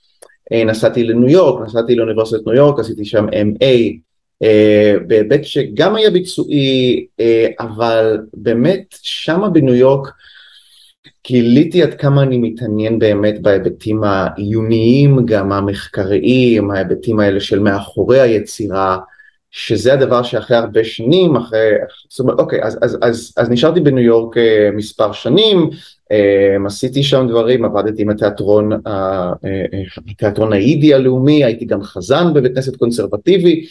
אה, 0.52 0.64
נסעתי 0.64 1.04
לניו 1.04 1.28
יורק, 1.28 1.66
נסעתי 1.66 1.94
לאוניברסיטת 1.94 2.46
ניו 2.46 2.56
יורק, 2.56 2.78
עשיתי 2.78 3.04
שם 3.04 3.26
MA, 3.28 3.64
אה, 4.42 4.94
בהיבט 5.06 5.44
שגם 5.44 5.96
היה 5.96 6.10
ביצועי, 6.10 7.06
אה, 7.20 7.46
אבל 7.60 8.18
באמת 8.34 8.84
שמה 9.02 9.48
בניו 9.48 9.74
יורק 9.74 10.08
גיליתי 11.26 11.82
עד 11.82 11.94
כמה 11.94 12.22
אני 12.22 12.38
מתעניין 12.38 12.98
באמת 12.98 13.42
בהיבטים 13.42 14.04
העיוניים, 14.04 15.26
גם 15.26 15.52
המחקריים, 15.52 16.70
ההיבטים 16.70 17.20
האלה 17.20 17.40
של 17.40 17.58
מאחורי 17.58 18.20
היצירה, 18.20 18.98
שזה 19.50 19.92
הדבר 19.92 20.22
שאחרי 20.22 20.56
הרבה 20.56 20.84
שנים, 20.84 21.36
אחרי, 21.36 21.70
זאת 22.08 22.20
אומרת, 22.20 22.38
אוקיי, 22.38 22.62
אז, 22.62 22.78
אז, 22.82 22.98
אז, 23.02 23.34
אז 23.36 23.50
נשארתי 23.50 23.80
בניו 23.80 24.04
יורק 24.04 24.36
אה, 24.36 24.70
מספר 24.72 25.12
שנים, 25.12 25.58
אה, 25.58 25.68
עשיתי 26.66 27.02
שם 27.02 27.26
דברים, 27.28 27.64
עבדתי 27.64 28.02
עם 28.02 28.10
התיאטרון, 28.10 28.72
אה, 28.86 29.32
התיאטרון 30.10 30.52
האידי 30.52 30.94
הלאומי, 30.94 31.44
הייתי 31.44 31.64
גם 31.64 31.82
חזן 31.82 32.34
בבית 32.34 32.54
כנסת 32.54 32.76
קונסרבטיבי, 32.76 33.66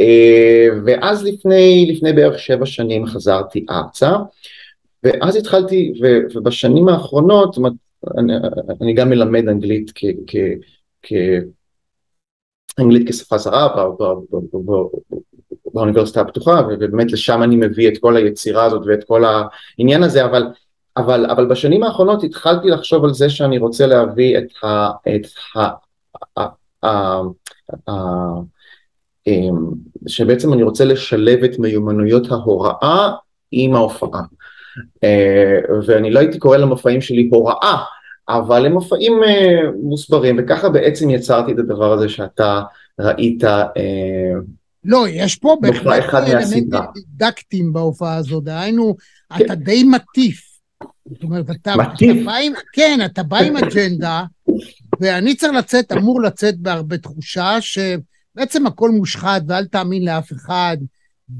אה, 0.00 0.68
ואז 0.86 1.24
לפני, 1.24 1.92
לפני 1.94 2.12
בערך 2.12 2.38
שבע 2.38 2.66
שנים 2.66 3.06
חזרתי 3.06 3.66
ארצה, 3.70 4.16
ואז 5.04 5.36
התחלתי, 5.36 5.92
ו, 6.02 6.06
ובשנים 6.34 6.88
האחרונות, 6.88 7.56
אני, 8.18 8.32
אני 8.80 8.94
גם 8.94 9.10
מלמד 9.10 9.48
אנגלית 9.48 9.92
כ... 11.02 11.12
אנגלית 12.78 13.08
כשפה 13.08 13.38
זרה 13.38 13.68
באוניברסיטה 15.74 16.20
הפתוחה, 16.20 16.62
ובאמת 16.68 17.12
לשם 17.12 17.42
אני 17.42 17.56
מביא 17.56 17.88
את 17.88 17.98
כל 17.98 18.16
היצירה 18.16 18.64
הזאת 18.64 18.82
ואת 18.86 19.04
כל 19.04 19.22
העניין 19.24 20.02
הזה, 20.02 20.24
אבל, 20.24 20.42
אבל, 20.96 21.26
אבל 21.26 21.46
בשנים 21.46 21.82
האחרונות 21.82 22.24
התחלתי 22.24 22.68
לחשוב 22.68 23.04
על 23.04 23.14
זה 23.14 23.30
שאני 23.30 23.58
רוצה 23.58 23.86
להביא 23.86 24.38
את 24.38 24.64
ה... 24.64 24.90
את 25.16 25.26
ה, 25.56 25.60
ה, 26.38 26.46
ה, 26.86 27.20
ה 27.88 27.92
אמ, 29.26 29.56
שבעצם 30.06 30.52
אני 30.52 30.62
רוצה 30.62 30.84
לשלב 30.84 31.44
את 31.44 31.58
מיומנויות 31.58 32.30
ההוראה 32.30 33.12
עם 33.52 33.74
ההופעה. 33.74 34.22
אה, 35.04 35.58
ואני 35.86 36.10
לא 36.10 36.18
הייתי 36.18 36.38
קורא 36.38 36.56
למופעים 36.56 37.00
שלי 37.00 37.28
הוראה, 37.32 37.76
אבל 38.28 38.66
הם 38.66 38.72
מופעים 38.72 39.24
אה, 39.24 39.70
מוסברים, 39.82 40.36
וככה 40.38 40.68
בעצם 40.68 41.10
יצרתי 41.10 41.52
את 41.52 41.58
הדבר 41.58 41.92
הזה 41.92 42.08
שאתה 42.08 42.62
ראית, 43.00 43.44
אה, 43.44 44.32
לא, 44.84 45.04
יש 45.08 45.36
פה 45.36 45.56
בהחלט 45.60 46.14
אלמנטים. 46.14 46.68
דידקטיים 46.94 47.72
בהופעה 47.72 48.16
הזאת, 48.16 48.44
דהיינו, 48.44 48.96
כן. 49.38 49.44
אתה 49.44 49.54
די 49.54 49.84
מטיף. 49.84 50.49
זאת 51.08 51.22
אומרת, 51.22 51.50
אתה? 51.50 51.74
אתה 51.74 52.06
בא 52.24 52.34
עם, 52.36 52.52
כן, 52.72 53.00
אתה 53.04 53.22
בא 53.22 53.38
עם 53.38 53.56
אג'נדה, 53.56 54.24
ואני 55.00 55.34
צריך 55.34 55.52
לצאת, 55.52 55.92
אמור 55.92 56.22
לצאת 56.22 56.58
בהרבה 56.58 56.98
תחושה 56.98 57.56
שבעצם 57.60 58.66
הכל 58.66 58.90
מושחת 58.90 59.42
ואל 59.46 59.64
תאמין 59.64 60.04
לאף 60.04 60.32
אחד. 60.32 60.76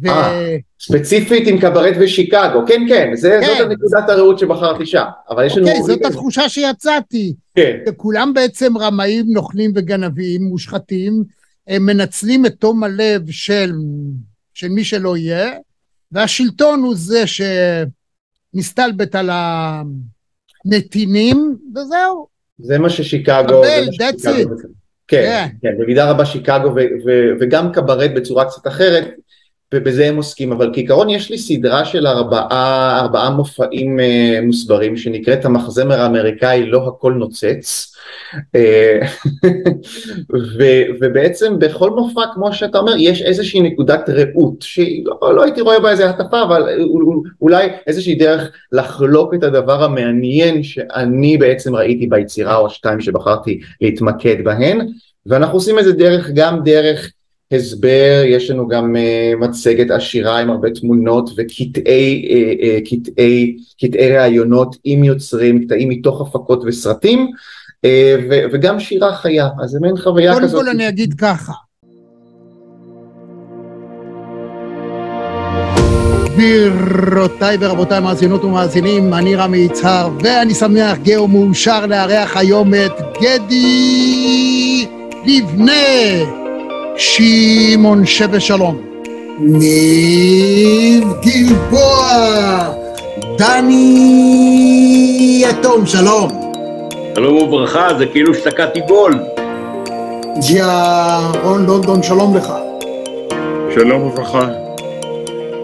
ו... 0.02 0.08
אה. 0.08 0.56
ספציפית 0.80 1.48
עם 1.48 1.58
קברט 1.58 1.94
ושיקגו, 2.00 2.66
כן 2.66 2.82
כן, 2.88 3.10
זה, 3.14 3.38
כן. 3.40 3.46
זאת 3.46 3.60
הנקודת 3.60 4.08
הראות 4.08 4.38
שבחרתי 4.38 4.86
שם, 4.86 5.04
אבל 5.30 5.46
יש 5.46 5.56
לנו... 5.56 5.66
אוקיי, 5.66 5.82
זאת 5.82 6.04
התחושה 6.04 6.48
שיצאתי. 6.48 7.34
כן, 7.54 7.76
כולם 7.96 8.34
בעצם 8.34 8.78
רמאים, 8.78 9.24
נוכלים 9.28 9.72
וגנבים, 9.74 10.42
מושחתים, 10.42 11.22
הם 11.66 11.86
מנצלים 11.86 12.46
את 12.46 12.54
תום 12.58 12.84
הלב 12.84 13.30
של, 13.30 13.72
של 14.54 14.68
מי 14.68 14.84
שלא 14.84 15.16
יהיה, 15.16 15.50
והשלטון 16.12 16.82
הוא 16.82 16.94
זה 16.96 17.26
שמסתלבט 18.54 19.14
על 19.14 19.30
הנתינים, 20.64 21.56
וזהו. 21.76 22.26
זה 22.58 22.78
מה 22.78 22.90
ששיקגו... 22.90 23.62
מה 23.62 24.06
that's 24.06 24.24
it. 24.24 24.66
כן, 25.08 25.48
כן, 25.62 25.78
במידה 25.78 26.10
רבה 26.10 26.26
שיקגו 26.26 26.74
וגם 27.40 27.72
קברט 27.72 28.10
בצורה 28.16 28.44
קצת 28.44 28.66
אחרת, 28.66 29.10
ובזה 29.74 30.06
הם 30.06 30.16
עוסקים, 30.16 30.52
אבל 30.52 30.70
כעיקרון 30.72 31.10
יש 31.10 31.30
לי 31.30 31.38
סדרה 31.38 31.84
של 31.84 32.06
ארבעה, 32.06 32.98
ארבעה 33.00 33.30
מופעים 33.30 34.00
אה, 34.00 34.38
מוסברים 34.42 34.96
שנקראת 34.96 35.44
המחזמר 35.44 36.00
האמריקאי 36.00 36.66
לא 36.66 36.88
הכל 36.88 37.12
נוצץ, 37.12 37.94
אה, 38.54 38.98
ו- 40.58 40.84
ובעצם 41.00 41.58
בכל 41.58 41.90
מופע 41.90 42.22
כמו 42.34 42.52
שאתה 42.52 42.78
אומר 42.78 42.92
יש 42.98 43.22
איזושהי 43.22 43.60
נקודת 43.60 44.08
ראות 44.08 44.54
שלא 44.60 45.34
לא 45.34 45.42
הייתי 45.42 45.60
רואה 45.60 45.80
בה 45.80 45.90
איזה 45.90 46.10
הטפה 46.10 46.42
אבל 46.42 46.68
אולי 47.40 47.68
איזושהי 47.86 48.14
דרך 48.14 48.50
לחלוק 48.72 49.34
את 49.34 49.42
הדבר 49.42 49.84
המעניין 49.84 50.62
שאני 50.62 51.36
בעצם 51.36 51.76
ראיתי 51.76 52.06
ביצירה 52.06 52.56
או 52.56 52.66
השתיים 52.66 53.00
שבחרתי 53.00 53.60
להתמקד 53.80 54.44
בהן. 54.44 54.86
ואנחנו 55.26 55.54
עושים 55.54 55.78
את 55.78 55.84
זה 55.84 55.92
דרך 55.92 56.30
גם 56.34 56.64
דרך 56.64 57.12
הסבר, 57.52 58.22
יש 58.26 58.50
לנו 58.50 58.68
גם 58.68 58.96
uh, 58.96 59.36
מצגת 59.36 59.90
עשירה 59.90 60.38
עם 60.38 60.50
הרבה 60.50 60.70
תמונות 60.70 61.30
וקטעי 61.36 62.28
קטעי, 62.90 63.56
קטעי 63.80 64.16
ראיונות 64.16 64.76
עם 64.84 65.04
יוצרים, 65.04 65.64
קטעים 65.64 65.88
מתוך 65.88 66.20
הפקות 66.20 66.62
וסרטים 66.66 67.30
וגם 68.52 68.80
שירה 68.80 69.14
חיה, 69.14 69.48
אז 69.62 69.70
זה 69.70 69.78
מעין 69.80 69.96
חוויה 69.96 70.32
קודם 70.32 70.44
כזאת. 70.44 70.62
כל 70.64 70.68
אני 70.68 70.88
אגיד 70.88 71.14
ככה. 71.14 71.52
גבירותיי 76.24 77.56
ורבותיי 77.60 78.00
מאזינות 78.00 78.44
ומאזינים, 78.44 79.14
אני 79.14 79.34
רמי 79.34 79.58
יצהר, 79.58 80.10
ואני 80.20 80.54
שמח, 80.54 80.98
גאו 80.98 81.28
מאושר 81.28 81.86
לארח 81.86 82.36
היום 82.36 82.74
את 82.74 82.92
גדי 83.22 84.86
לבנה, 85.26 86.39
שמעון 87.00 88.06
שבי 88.06 88.40
שלום, 88.40 88.80
ניב 89.38 91.12
גלבוע, 91.22 92.08
דני 93.38 93.94
יתום, 95.44 95.86
שלום. 95.86 96.30
שלום 97.14 97.36
וברכה, 97.36 97.88
זה 97.98 98.06
כאילו 98.06 98.34
שתקעתי 98.34 98.80
גול. 98.80 99.18
ג'יה 100.48 101.20
רון 101.42 101.66
לונדון, 101.66 102.02
שלום 102.02 102.36
לך. 102.36 102.52
שלום 103.74 104.02
וברכה. 104.02 104.48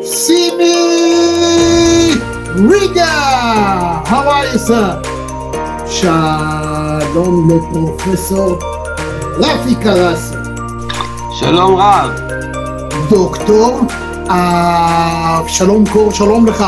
סימי 0.02 0.74
ריגה, 2.70 4.02
how 4.04 4.08
are 4.08 4.54
you 4.54 4.58
sir? 4.68 5.08
שלום 5.90 7.48
לפרופסור 7.50 8.58
רפי 9.38 9.74
קרסי. 9.82 10.35
שלום 11.38 11.76
רב. 11.76 12.10
דוקטור 13.10 13.80
אבשלום 14.28 15.84
קור, 15.92 16.12
שלום 16.12 16.46
לך. 16.46 16.64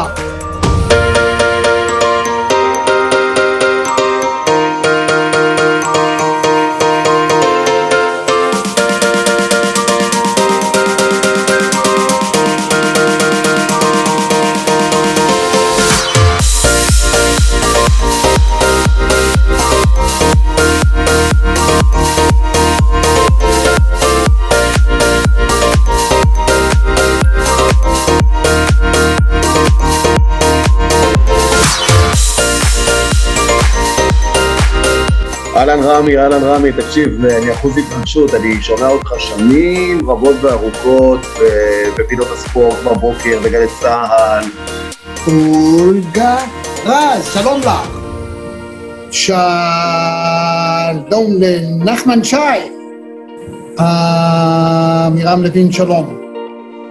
רמי, 35.98 36.18
אהלן 36.18 36.42
רמי, 36.42 36.72
תקשיב, 36.72 37.24
אני 37.24 37.52
אחוז 37.52 37.72
התרגשות, 37.78 38.34
אני 38.34 38.62
שומע 38.62 38.88
אותך 38.88 39.10
שנים 39.18 40.10
רבות 40.10 40.36
וארוכות 40.40 41.20
בפינות 41.98 42.26
הספורט 42.32 42.76
בבוקר, 42.84 43.38
בגלי 43.44 43.66
צה"ל. 43.80 44.44
אולגה 45.26 46.36
רז, 46.86 47.24
שלום 47.34 47.60
לך. 47.60 47.98
שלום 49.10 49.46
לנחמן 51.38 52.24
שי. 52.24 52.36
עמירם 53.78 55.42
לוין, 55.42 55.72
שלום. 55.72 56.20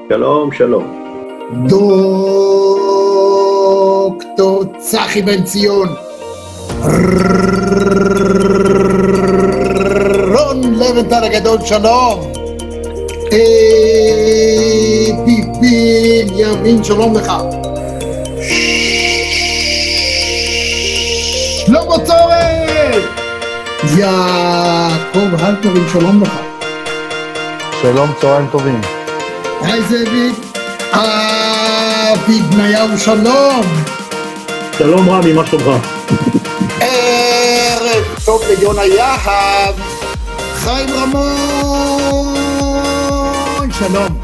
שלום, 0.09 0.51
שלום. 0.51 1.03
דוקטור 4.37 4.63
צחי 4.77 5.21
בן 5.21 5.43
ציון. 5.43 6.06
רון 10.33 10.73
לבנטל 10.73 11.23
הגדול, 11.23 11.57
שלום. 11.65 12.31
אבי 13.27 13.31
בנימין, 15.61 16.83
שלום 16.83 17.15
לך. 17.15 17.33
שלמה 21.65 21.95
צורן! 22.05 23.01
יעקב 23.97 25.35
הלפרין, 25.39 25.83
שלום 25.93 26.23
לך. 26.23 26.31
שלום, 27.81 28.11
צהריים 28.21 28.47
טובים. 28.51 28.81
היי 29.61 29.81
זאביק. 29.81 30.35
אבי 30.91 32.39
בניהו, 32.39 32.97
שלום. 32.97 33.61
שלום 34.77 35.09
רמי, 35.09 35.33
מה 35.33 35.45
שלומך? 35.45 35.96
טוב 38.27 38.41
ליונה 38.47 38.85
יהב. 38.85 39.75
חיים 40.55 40.89
רמון, 40.89 42.35
שלום. 43.71 44.17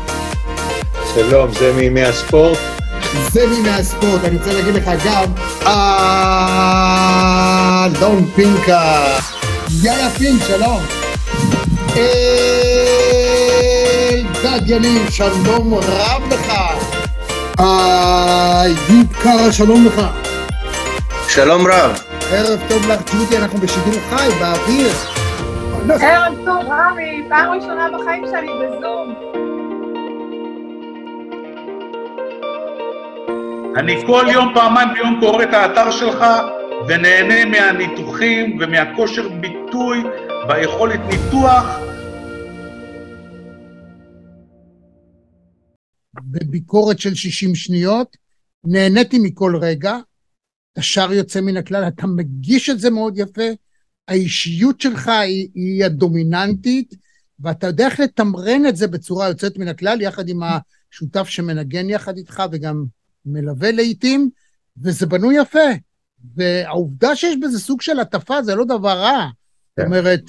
שלום, 1.16 1.52
זה 1.54 1.74
מימי 1.74 2.04
הספורט. 2.04 2.58
זה 3.32 3.48
מימי 3.48 3.70
הספורט, 3.70 4.24
אני 4.24 4.38
רוצה 4.38 4.54
להגיד 4.54 4.76
לך 4.76 4.92
גם, 5.06 5.26
אלדון 7.86 8.30
פינקה. 8.36 9.04
יאללה 9.82 10.10
פינק, 10.10 10.42
שלום. 10.48 10.82
אלדד 14.44 14.70
יניב, 14.70 15.10
שלום 15.10 15.74
רב 15.74 16.22
לך. 16.34 16.52
איוב 17.60 19.14
קרא, 19.22 19.52
שלום 19.52 19.86
לך. 19.86 20.02
שלום 21.28 21.68
רב. 21.68 22.13
ערב 22.36 22.60
טוב 22.70 22.88
לך, 22.88 23.02
ג'ודי, 23.14 23.38
אנחנו 23.38 23.60
בשידור 23.60 23.94
חי, 24.10 24.30
באוויר. 24.40 24.92
ערב 26.02 26.36
טוב, 26.46 26.66
רמי, 26.70 27.24
פעם 27.30 27.52
ראשונה 27.52 27.88
בחיים 27.94 28.24
שלי 28.32 28.48
בזום. 28.48 29.16
אני 33.78 34.06
כל 34.06 34.26
יום, 34.34 34.54
פעמיים 34.54 34.90
ביום 34.94 35.20
קורא 35.20 35.44
את 35.44 35.54
האתר 35.54 35.92
שלך 35.92 36.26
ונהנה 36.88 37.46
מהניתוחים 37.46 38.58
ומהכושר 38.62 39.30
ביטוי 39.30 40.04
והיכולת 40.50 41.00
ניתוח. 41.10 41.80
בביקורת 46.24 47.00
של 47.00 47.16
60 47.16 47.56
שניות, 47.56 48.18
נהניתי 48.64 49.20
מכל 49.20 49.56
רגע, 49.62 49.98
אתה 50.74 50.82
שר 50.82 51.14
יוצא 51.14 51.42
מן 51.42 51.58
הכלל, 51.58 51.88
אתה 51.88 52.08
מגיש 52.08 52.70
את 52.70 52.80
זה 52.80 52.90
מאוד 52.90 53.18
יפה, 53.18 53.50
האישיות 54.08 54.82
שלך 54.82 55.08
היא, 55.08 55.50
היא 55.56 55.86
הדומיננטית, 55.86 56.96
ואתה 57.40 57.68
יודע 57.68 57.86
איך 57.86 58.00
לתמרן 58.00 58.66
את 58.66 58.76
זה 58.76 58.88
בצורה 58.88 59.28
יוצאת 59.28 59.58
מן 59.58 59.68
הכלל, 59.68 60.02
יחד 60.02 60.30
עם 60.30 60.40
השותף 60.44 61.28
שמנגן 61.28 61.90
יחד 61.90 62.18
איתך 62.18 62.44
וגם 62.52 62.86
מלווה 63.26 63.72
לעיתים, 63.72 64.30
וזה 64.82 65.06
בנוי 65.06 65.38
יפה. 65.38 65.60
והעובדה 66.36 67.16
שיש 67.16 67.36
בזה 67.42 67.60
סוג 67.60 67.82
של 67.82 68.00
הטפה 68.00 68.44
זה 68.44 68.56
לא 68.56 68.66
דבר 68.66 69.00
רע. 69.00 69.28
זאת 69.78 69.86
אומרת, 69.86 70.22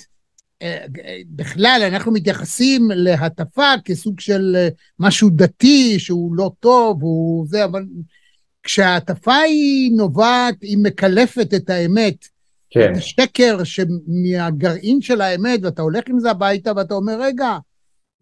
אה, 0.62 0.84
בכלל 1.28 1.82
אנחנו 1.92 2.12
מתייחסים 2.12 2.90
להטפה 2.94 3.72
כסוג 3.84 4.20
של 4.20 4.56
אה, 4.56 4.68
משהו 4.98 5.30
דתי 5.32 5.98
שהוא 5.98 6.36
לא 6.36 6.50
טוב, 6.60 7.02
הוא 7.02 7.46
זה, 7.48 7.64
אבל 7.64 7.84
כשההטפה 8.64 9.36
היא 9.36 9.92
נובעת, 9.96 10.54
היא 10.60 10.78
מקלפת 10.78 11.54
את 11.56 11.70
האמת, 11.70 12.28
כן. 12.70 12.92
את 12.92 12.96
השקר 12.96 13.58
שמהגרעין 13.64 15.00
של 15.00 15.20
האמת, 15.20 15.60
ואתה 15.62 15.82
הולך 15.82 16.04
עם 16.08 16.20
זה 16.20 16.30
הביתה 16.30 16.72
ואתה 16.76 16.94
אומר, 16.94 17.20
רגע, 17.20 17.58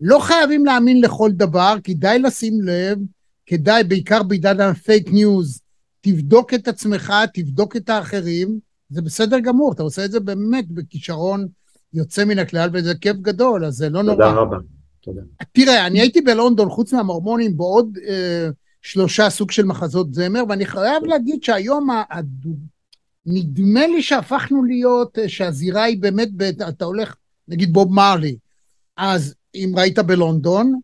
לא 0.01 0.19
חייבים 0.19 0.65
להאמין 0.65 1.01
לכל 1.01 1.31
דבר, 1.33 1.75
כדאי 1.85 2.19
לשים 2.19 2.63
לב, 2.63 2.99
כדאי, 3.47 3.85
בעיקר 3.85 4.23
בעידן 4.23 4.61
ה 4.61 4.71
fake 4.71 5.13
news, 5.13 5.61
תבדוק 6.01 6.55
את 6.55 6.69
עצמך, 6.69 7.13
תבדוק 7.35 7.77
את 7.77 7.89
האחרים, 7.89 8.59
זה 8.91 9.03
בסדר 9.03 9.39
גמור, 9.39 9.73
אתה 9.73 9.83
עושה 9.83 10.05
את 10.05 10.11
זה 10.11 10.21
באמת 10.21 10.69
בכישרון 10.69 11.47
יוצא 11.95 12.25
מן 12.25 12.39
הכלל, 12.39 12.71
וזה 12.73 12.95
כיף 12.95 13.17
גדול, 13.17 13.65
אז 13.65 13.75
זה 13.75 13.91
לא 13.91 14.03
נורא. 14.03 14.15
תודה 14.15 14.31
רבה. 14.33 14.57
תודה. 15.01 15.21
תראה, 15.53 15.87
אני 15.87 16.01
הייתי 16.01 16.21
בלונדון, 16.21 16.71
חוץ 16.71 16.93
מהמורמונים, 16.93 17.57
בעוד 17.57 17.99
אה, 18.09 18.49
שלושה 18.83 19.31
סוג 19.31 19.51
של 19.51 19.65
מחזות 19.65 20.15
זמר, 20.15 20.43
ואני 20.49 20.67
חייב 20.67 21.05
להגיד 21.05 21.43
שהיום, 21.43 21.89
נדמה 23.27 23.87
לי 23.87 24.03
שהפכנו 24.03 24.65
להיות, 24.65 25.19
אה, 25.19 25.29
שהזירה 25.29 25.83
היא 25.83 26.01
באמת, 26.01 26.29
אתה 26.69 26.85
הולך, 26.85 27.15
נגיד 27.49 27.73
בוב 27.73 27.93
מרלי, 27.93 28.37
אז 28.97 29.35
אם 29.55 29.73
ראית 29.77 29.99
בלונדון, 29.99 30.81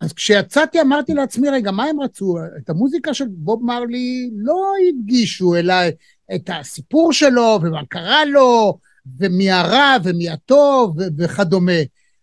אז 0.00 0.12
כשיצאתי 0.12 0.80
אמרתי 0.80 1.14
לעצמי, 1.14 1.50
רגע, 1.50 1.70
מה 1.70 1.84
הם 1.84 2.00
רצו? 2.00 2.36
את 2.58 2.70
המוזיקה 2.70 3.14
של 3.14 3.24
בוב 3.28 3.64
מרלי 3.64 4.30
לא 4.36 4.62
הדגישו, 4.88 5.56
אלא 5.56 5.74
את 6.34 6.50
הסיפור 6.52 7.12
שלו, 7.12 7.58
ומה 7.62 7.80
קרה 7.88 8.24
לו, 8.24 8.78
ומי 9.18 9.50
הרע 9.50 9.96
ומי 10.04 10.28
הטוב 10.28 10.96
וכדומה. 11.18 11.72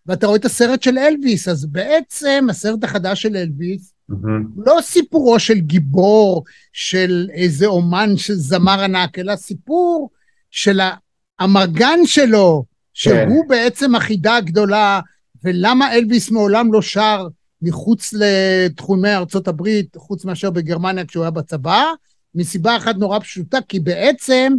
ואתה 0.05 0.27
רואה 0.27 0.37
את 0.37 0.45
הסרט 0.45 0.83
של 0.83 0.97
אלוויס, 0.97 1.47
אז 1.47 1.65
בעצם 1.65 2.47
הסרט 2.49 2.83
החדש 2.83 3.21
של 3.21 3.35
אלוויס, 3.35 3.93
מהמם. 4.11 4.47
לא 4.65 4.77
סיפורו 4.81 5.39
של 5.39 5.59
גיבור, 5.59 6.43
של 6.73 7.29
איזה 7.33 7.65
אומן 7.65 8.17
של 8.17 8.33
זמר 8.33 8.81
ענק, 8.81 9.19
אלא 9.19 9.35
סיפור 9.35 10.09
של 10.51 10.79
האמרגן 11.39 11.99
שלו, 12.05 12.63
שהוא 12.93 13.45
בעצם 13.47 13.95
החידה 13.95 14.35
הגדולה, 14.35 14.99
ולמה 15.43 15.93
אלוויס 15.93 16.31
מעולם 16.31 16.73
לא 16.73 16.81
שר 16.81 17.27
מחוץ 17.61 18.13
לתחומי 18.13 19.15
ארצות 19.15 19.47
הברית, 19.47 19.95
חוץ 19.97 20.25
מאשר 20.25 20.49
בגרמניה 20.49 21.05
כשהוא 21.05 21.23
היה 21.23 21.31
בצבא, 21.31 21.83
מסיבה 22.35 22.77
אחת 22.77 22.95
נורא 22.95 23.19
פשוטה, 23.19 23.57
כי 23.67 23.79
בעצם 23.79 24.53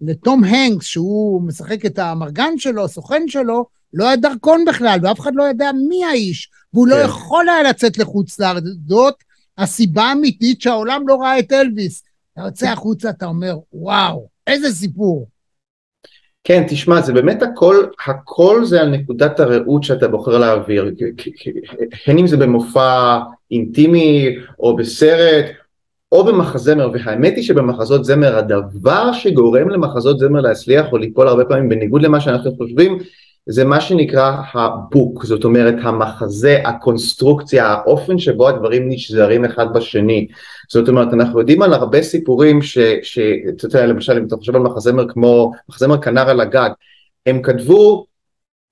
לתום 0.00 0.44
הנקס, 0.44 0.84
שהוא 0.84 1.42
משחק 1.42 1.86
את 1.86 1.98
האמרגן 1.98 2.58
שלו, 2.58 2.84
הסוכן 2.84 3.22
שלו, 3.28 3.66
לא 3.94 4.06
היה 4.06 4.16
דרכון 4.16 4.64
בכלל, 4.64 4.98
ואף 5.02 5.20
אחד 5.20 5.32
לא 5.34 5.44
ידע 5.44 5.70
מי 5.88 6.04
האיש, 6.04 6.50
והוא 6.74 6.86
לא 6.88 6.96
כן. 6.96 7.04
יכול 7.04 7.48
היה 7.48 7.70
לצאת 7.70 7.98
לחוץ 7.98 8.40
לארץ. 8.40 8.62
זאת 8.88 9.14
הסיבה 9.58 10.02
האמיתית 10.02 10.60
שהעולם 10.60 11.08
לא 11.08 11.16
ראה 11.20 11.38
את 11.38 11.52
אלוויס. 11.52 12.02
אתה 12.32 12.40
יוצא 12.40 12.68
החוצה, 12.68 13.10
אתה 13.10 13.26
אומר, 13.26 13.56
וואו, 13.72 14.28
איזה 14.46 14.74
סיפור. 14.74 15.28
כן, 16.44 16.64
תשמע, 16.68 17.00
זה 17.00 17.12
באמת 17.12 17.42
הכל, 17.42 17.76
הכל 18.06 18.64
זה 18.64 18.80
על 18.80 18.88
נקודת 18.88 19.40
הראות 19.40 19.84
שאתה 19.84 20.08
בוחר 20.08 20.38
להעביר, 20.38 20.94
הן 22.06 22.18
אם 22.18 22.26
זה 22.26 22.36
במופע 22.36 23.18
אינטימי, 23.50 24.36
או 24.58 24.76
בסרט, 24.76 25.44
או 26.12 26.24
במחזמר, 26.24 26.90
והאמת 26.92 27.36
היא 27.36 27.44
שבמחזות 27.44 28.04
זמר 28.04 28.36
הדבר 28.36 29.12
שגורם 29.12 29.68
למחזות 29.68 30.18
זמר 30.18 30.40
להצליח 30.40 30.92
או 30.92 30.98
ליפול 30.98 31.28
הרבה 31.28 31.44
פעמים 31.44 31.68
בניגוד 31.68 32.02
למה 32.02 32.20
שאנחנו 32.20 32.56
חושבים, 32.56 32.98
זה 33.46 33.64
מה 33.64 33.80
שנקרא 33.80 34.36
הבוק, 34.54 35.24
זאת 35.24 35.44
אומרת 35.44 35.74
המחזה, 35.82 36.62
הקונסטרוקציה, 36.64 37.66
האופן 37.66 38.18
שבו 38.18 38.48
הדברים 38.48 38.88
נשזרים 38.88 39.44
אחד 39.44 39.66
בשני. 39.74 40.26
זאת 40.70 40.88
אומרת, 40.88 41.12
אנחנו 41.12 41.40
יודעים 41.40 41.62
על 41.62 41.74
הרבה 41.74 42.02
סיפורים 42.02 42.62
שאתה 42.62 43.66
יודע, 43.66 43.86
למשל 43.86 44.18
אם 44.18 44.26
אתה 44.26 44.36
חושב 44.36 44.56
על 44.56 44.62
מחזמר 44.62 45.08
כמו, 45.08 45.52
מחזמר 45.68 46.02
כנר 46.02 46.30
על 46.30 46.40
הגג, 46.40 46.70
הם 47.26 47.42
כתבו, 47.42 48.06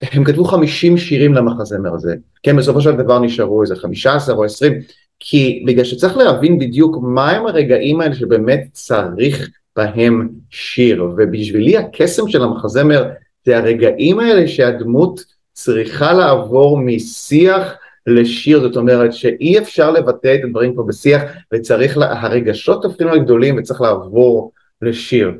הם 0.02 0.24
כתבו 0.24 0.44
50 0.44 0.98
שירים 0.98 1.35
למחזמר 1.35 1.94
הזה, 1.94 2.14
כן, 2.42 2.56
בסופו 2.56 2.80
של 2.80 2.96
דבר 2.96 3.18
נשארו 3.18 3.62
איזה 3.62 3.76
15 3.76 4.35
או 4.35 4.44
20, 4.44 4.72
כי 5.20 5.64
בגלל 5.66 5.85
שצריך 5.85 6.16
להבין 6.16 6.59
בדיוק 6.59 6.96
מהם 7.02 7.46
הרגעים 7.46 8.00
האלה 8.00 8.14
שבאמת 8.14 8.68
צריך 8.72 9.48
בהם 9.76 10.28
שיר, 10.50 11.04
ובשבילי 11.16 11.76
הקסם 11.76 12.28
של 12.28 12.42
המחזמר 12.42 13.04
זה 13.46 13.57
הרגעים 13.57 14.18
האלה 14.18 14.48
שהדמות 14.48 15.24
צריכה 15.53 16.12
לעבור 16.12 16.79
משיח 16.79 17.72
לשיר, 18.07 18.61
זאת 18.61 18.76
אומרת 18.76 19.12
שאי 19.12 19.59
אפשר 19.59 19.90
לבטא 19.90 20.35
את 20.35 20.40
הדברים 20.44 20.74
פה 20.74 20.85
בשיח 20.88 21.22
וצריך, 21.53 21.98
לה, 21.98 22.20
הרגשות 22.20 22.85
אפילו 22.85 23.14
הגדולים 23.14 23.59
וצריך 23.59 23.81
לעבור 23.81 24.53
לשיר. 24.83 25.33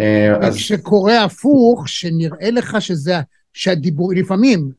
אה, 0.00 0.36
אז... 0.46 0.56
כשקורה 0.56 1.24
הפוך, 1.24 1.88
שנראה 1.88 2.50
לך 2.50 2.76
שזה, 2.80 3.14
שהדיבור, 3.52 4.12
לפעמים, 4.14 4.70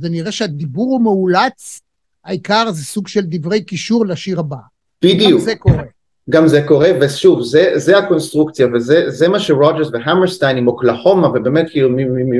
זה 0.00 0.08
נראה 0.08 0.32
שהדיבור 0.32 0.90
הוא 0.90 1.02
מאולץ, 1.02 1.80
העיקר 2.24 2.70
זה 2.70 2.84
סוג 2.84 3.08
של 3.08 3.20
דברי 3.24 3.64
קישור 3.64 4.06
לשיר 4.06 4.40
הבא. 4.40 4.56
בדיוק. 5.02 5.32
גם 5.32 5.38
זה 5.38 5.56
קורה. 5.56 5.82
גם 6.30 6.48
זה 6.48 6.62
קורה, 6.62 6.90
ושוב, 7.00 7.42
זה, 7.42 7.70
זה 7.74 7.98
הקונסטרוקציה, 7.98 8.66
וזה 8.74 9.28
מה 9.28 9.38
שרוג'רס 9.40 9.88
והמרסטיין 9.92 10.56
עם 10.56 10.68
אוקלהומה, 10.68 11.28
ובאמת 11.28 11.70
כאילו 11.70 11.90
מי, 11.90 12.04
מי, 12.04 12.22
מי, 12.22 12.38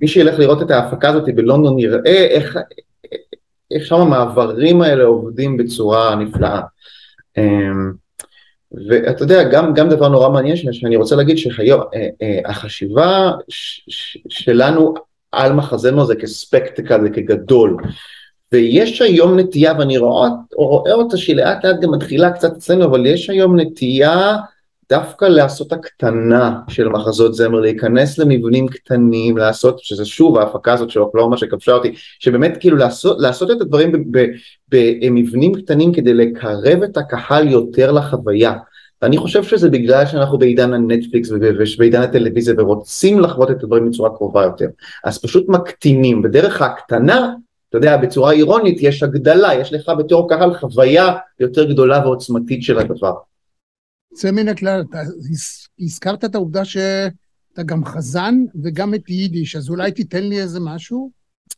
מי 0.00 0.08
שילך 0.08 0.38
לראות 0.38 0.62
את 0.62 0.70
ההפקה 0.70 1.08
הזאת 1.08 1.34
בלונדון 1.34 1.78
יראה 1.78 2.26
איך, 2.26 2.58
איך 3.70 3.86
שם 3.86 3.96
המעברים 3.96 4.82
האלה 4.82 5.04
עובדים 5.04 5.56
בצורה 5.56 6.14
נפלאה. 6.14 6.60
אמ, 7.36 7.92
ואתה 8.88 9.22
יודע, 9.22 9.42
גם, 9.42 9.74
גם 9.74 9.88
דבר 9.88 10.08
נורא 10.08 10.28
מעניין 10.28 10.56
שאני 10.56 10.96
רוצה 10.96 11.16
להגיד 11.16 11.38
שהיום 11.38 11.80
אה, 11.94 12.08
אה, 12.22 12.40
החשיבה 12.44 13.32
שלנו 14.28 14.94
על 15.32 15.52
מחזמר 15.52 16.04
זה 16.04 16.14
כספקטקל, 16.16 17.02
זה 17.02 17.10
כגדול. 17.10 17.76
ויש 18.52 19.02
היום 19.02 19.38
נטייה, 19.38 19.72
ואני 19.78 19.98
רואה, 19.98 20.28
רואה 20.54 20.92
אותה 20.92 21.16
שהיא 21.16 21.36
לאט 21.36 21.64
לאט 21.64 21.80
גם 21.80 21.90
מתחילה 21.90 22.30
קצת 22.30 22.56
אצלנו, 22.56 22.84
אבל 22.84 23.06
יש 23.06 23.30
היום 23.30 23.60
נטייה 23.60 24.36
דווקא 24.90 25.24
לעשות 25.24 25.72
הקטנה 25.72 26.58
של 26.68 26.88
מחזות 26.88 27.34
זמר, 27.34 27.60
להיכנס 27.60 28.18
למבנים 28.18 28.68
קטנים, 28.68 29.36
לעשות, 29.36 29.78
שזה 29.78 30.04
שוב 30.04 30.38
ההפקה 30.38 30.72
הזאת 30.72 30.90
של 30.90 31.00
אוקלאומה 31.00 31.36
שכבשה 31.36 31.72
אותי, 31.72 31.92
שבאמת 32.18 32.56
כאילו 32.60 32.76
לעשות, 32.76 33.16
לעשות 33.20 33.50
את 33.50 33.60
הדברים 33.60 33.92
במבנים 34.68 35.54
קטנים 35.54 35.92
כדי 35.92 36.14
לקרב 36.14 36.82
את 36.82 36.96
הקהל 36.96 37.48
יותר 37.48 37.92
לחוויה. 37.92 38.52
ואני 39.02 39.16
חושב 39.16 39.42
שזה 39.42 39.70
בגלל 39.70 40.06
שאנחנו 40.06 40.38
בעידן 40.38 40.72
הנטפליקס 40.72 41.30
ובעידן 41.30 42.02
הטלוויזיה 42.02 42.54
ורוצים 42.58 43.20
לחוות 43.20 43.50
את 43.50 43.62
הדברים 43.62 43.90
בצורה 43.90 44.10
קרובה 44.16 44.42
יותר. 44.42 44.66
אז 45.04 45.18
פשוט 45.18 45.48
מקטינים, 45.48 46.22
בדרך 46.22 46.62
ההקטנה 46.62 47.32
אתה 47.68 47.78
יודע, 47.78 47.96
בצורה 47.96 48.32
אירונית 48.32 48.78
יש 48.80 49.02
הגדלה, 49.02 49.54
יש 49.54 49.72
לך 49.72 49.92
בתור 49.98 50.28
קהל 50.28 50.54
חוויה 50.54 51.14
יותר 51.40 51.70
גדולה 51.72 52.06
ועוצמתית 52.06 52.62
של 52.62 52.78
הדבר. 52.78 53.14
יוצא 54.12 54.30
מן 54.30 54.48
הכלל, 54.48 54.84
אתה 54.90 54.98
הזכרת 55.80 56.24
את 56.24 56.34
העובדה 56.34 56.64
שאתה 56.64 57.62
גם 57.66 57.84
חזן 57.84 58.34
וגם 58.62 58.94
את 58.94 59.08
יידיש, 59.08 59.56
אז 59.56 59.70
אולי 59.70 59.92
תיתן 59.92 60.22
לי 60.22 60.40
איזה 60.40 60.60
משהו? 60.60 61.10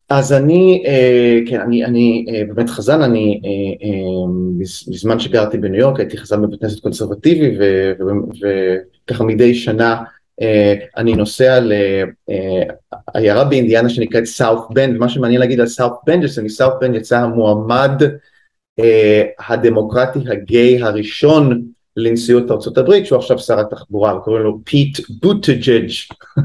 אז 0.09 0.33
אני, 0.33 0.83
אה, 0.87 1.39
כן, 1.47 1.61
אני, 1.61 1.85
אני 1.85 2.27
אה, 2.29 2.43
באמת 2.55 2.71
חזן, 2.71 3.03
אני 3.03 3.41
אה, 3.45 3.89
בזמן 4.93 5.19
שגרתי 5.19 5.59
בניו 5.59 5.81
יורק 5.81 5.99
הייתי 6.01 6.19
חזן 6.19 6.43
בבית 6.43 6.61
כנסת 6.61 6.81
קונסרבטיבי 6.81 7.59
וככה 9.05 9.25
מדי 9.25 9.55
שנה 9.55 10.03
אני 10.97 11.15
נוסע 11.15 11.61
לעיירה 13.15 13.45
באינדיאנה 13.45 13.89
שנקראת 13.89 14.25
South 14.25 14.67
Bend, 14.71 14.97
ומה 14.97 15.09
שמעניין 15.09 15.41
להגיד 15.41 15.61
על 15.61 15.67
South 15.67 15.93
Bend 16.07 16.23
זה 16.23 16.29
שמ 16.29 16.46
South 16.46 16.75
Bend 16.81 16.95
יצא 16.95 17.19
המועמד 17.19 18.03
הדמוקרטי 19.49 20.19
הגיי 20.29 20.83
הראשון 20.83 21.63
לנשיאות 21.97 22.77
הברית 22.77 23.07
שהוא 23.07 23.19
עכשיו 23.19 23.39
שר 23.39 23.61
התחבורה 23.61 24.17
וקוראים 24.17 24.43
לו 24.43 24.59
פיט 24.65 24.99
בוטג'ג' 25.23 25.91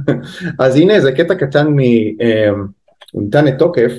אז 0.60 0.76
הנה 0.76 1.00
זה 1.00 1.12
קטע 1.12 1.36
קטן 1.36 1.68
מניתן 3.14 3.46
לתוקף 3.46 3.92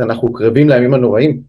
אנחנו 0.00 0.32
קרבים 0.32 0.68
לימים 0.68 0.94
הנוראים 0.94 1.42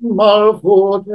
말보데 0.00 1.12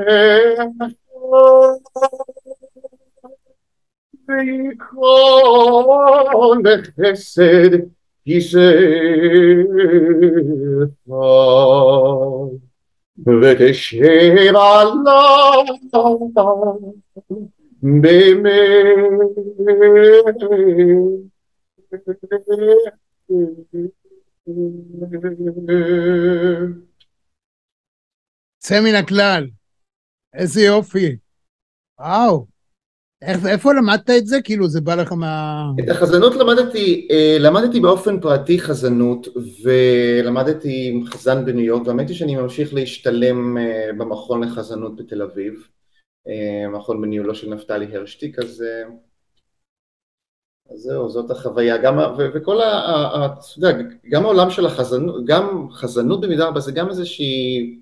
ויקרון 4.28 5.44
בחסד 6.64 7.72
כיסאך 8.26 8.62
ותשב 13.28 14.56
עליו 14.56 15.66
באמת 17.82 18.46
צא 28.58 28.82
מן 28.82 28.96
הכלל, 28.96 29.48
איזה 30.34 30.62
יופי. 30.62 31.18
וואו. 32.00 32.55
איפה 33.24 33.74
למדת 33.74 34.10
את 34.10 34.28
זה? 34.28 34.42
כאילו, 34.42 34.68
זה 34.68 34.82
בא 34.82 34.96
לך 34.96 35.12
מה... 35.12 35.64
את 35.84 35.90
החזנות 35.90 36.36
למדתי, 36.36 37.08
אה, 37.12 37.38
למדתי 37.40 37.80
באופן 37.80 38.20
פרטי 38.20 38.60
חזנות, 38.60 39.28
ולמדתי 39.64 40.90
עם 40.90 41.06
חזן 41.06 41.46
בניו 41.46 41.66
יורק, 41.66 41.88
והאמת 41.88 42.10
היא 42.10 42.18
שאני 42.18 42.36
ממשיך 42.36 42.74
להשתלם 42.74 43.58
אה, 43.58 43.90
במכון 43.98 44.44
לחזנות 44.44 44.96
בתל 44.96 45.22
אביב, 45.22 45.68
אה, 46.28 46.70
מכון 46.70 47.02
בניהולו 47.02 47.36
של 47.36 47.54
נפתלי 47.54 47.96
הרשטיק, 47.96 48.40
אז, 48.40 48.64
אז 50.72 50.80
זהו, 50.80 51.10
זאת 51.10 51.32
החוויה, 51.32 51.78
גם, 51.78 51.98
ו, 51.98 52.28
וכל 52.34 52.62
ה... 52.62 53.26
אתה 53.26 53.68
יודע, 53.68 53.84
גם 54.10 54.26
העולם 54.26 54.50
של 54.50 54.66
החזנות, 54.66 55.26
גם 55.26 55.68
חזנות 55.72 56.22
במידה 56.22 56.48
רבה 56.48 56.60
זה 56.60 56.72
גם 56.72 56.90
איזושהי 56.90 57.80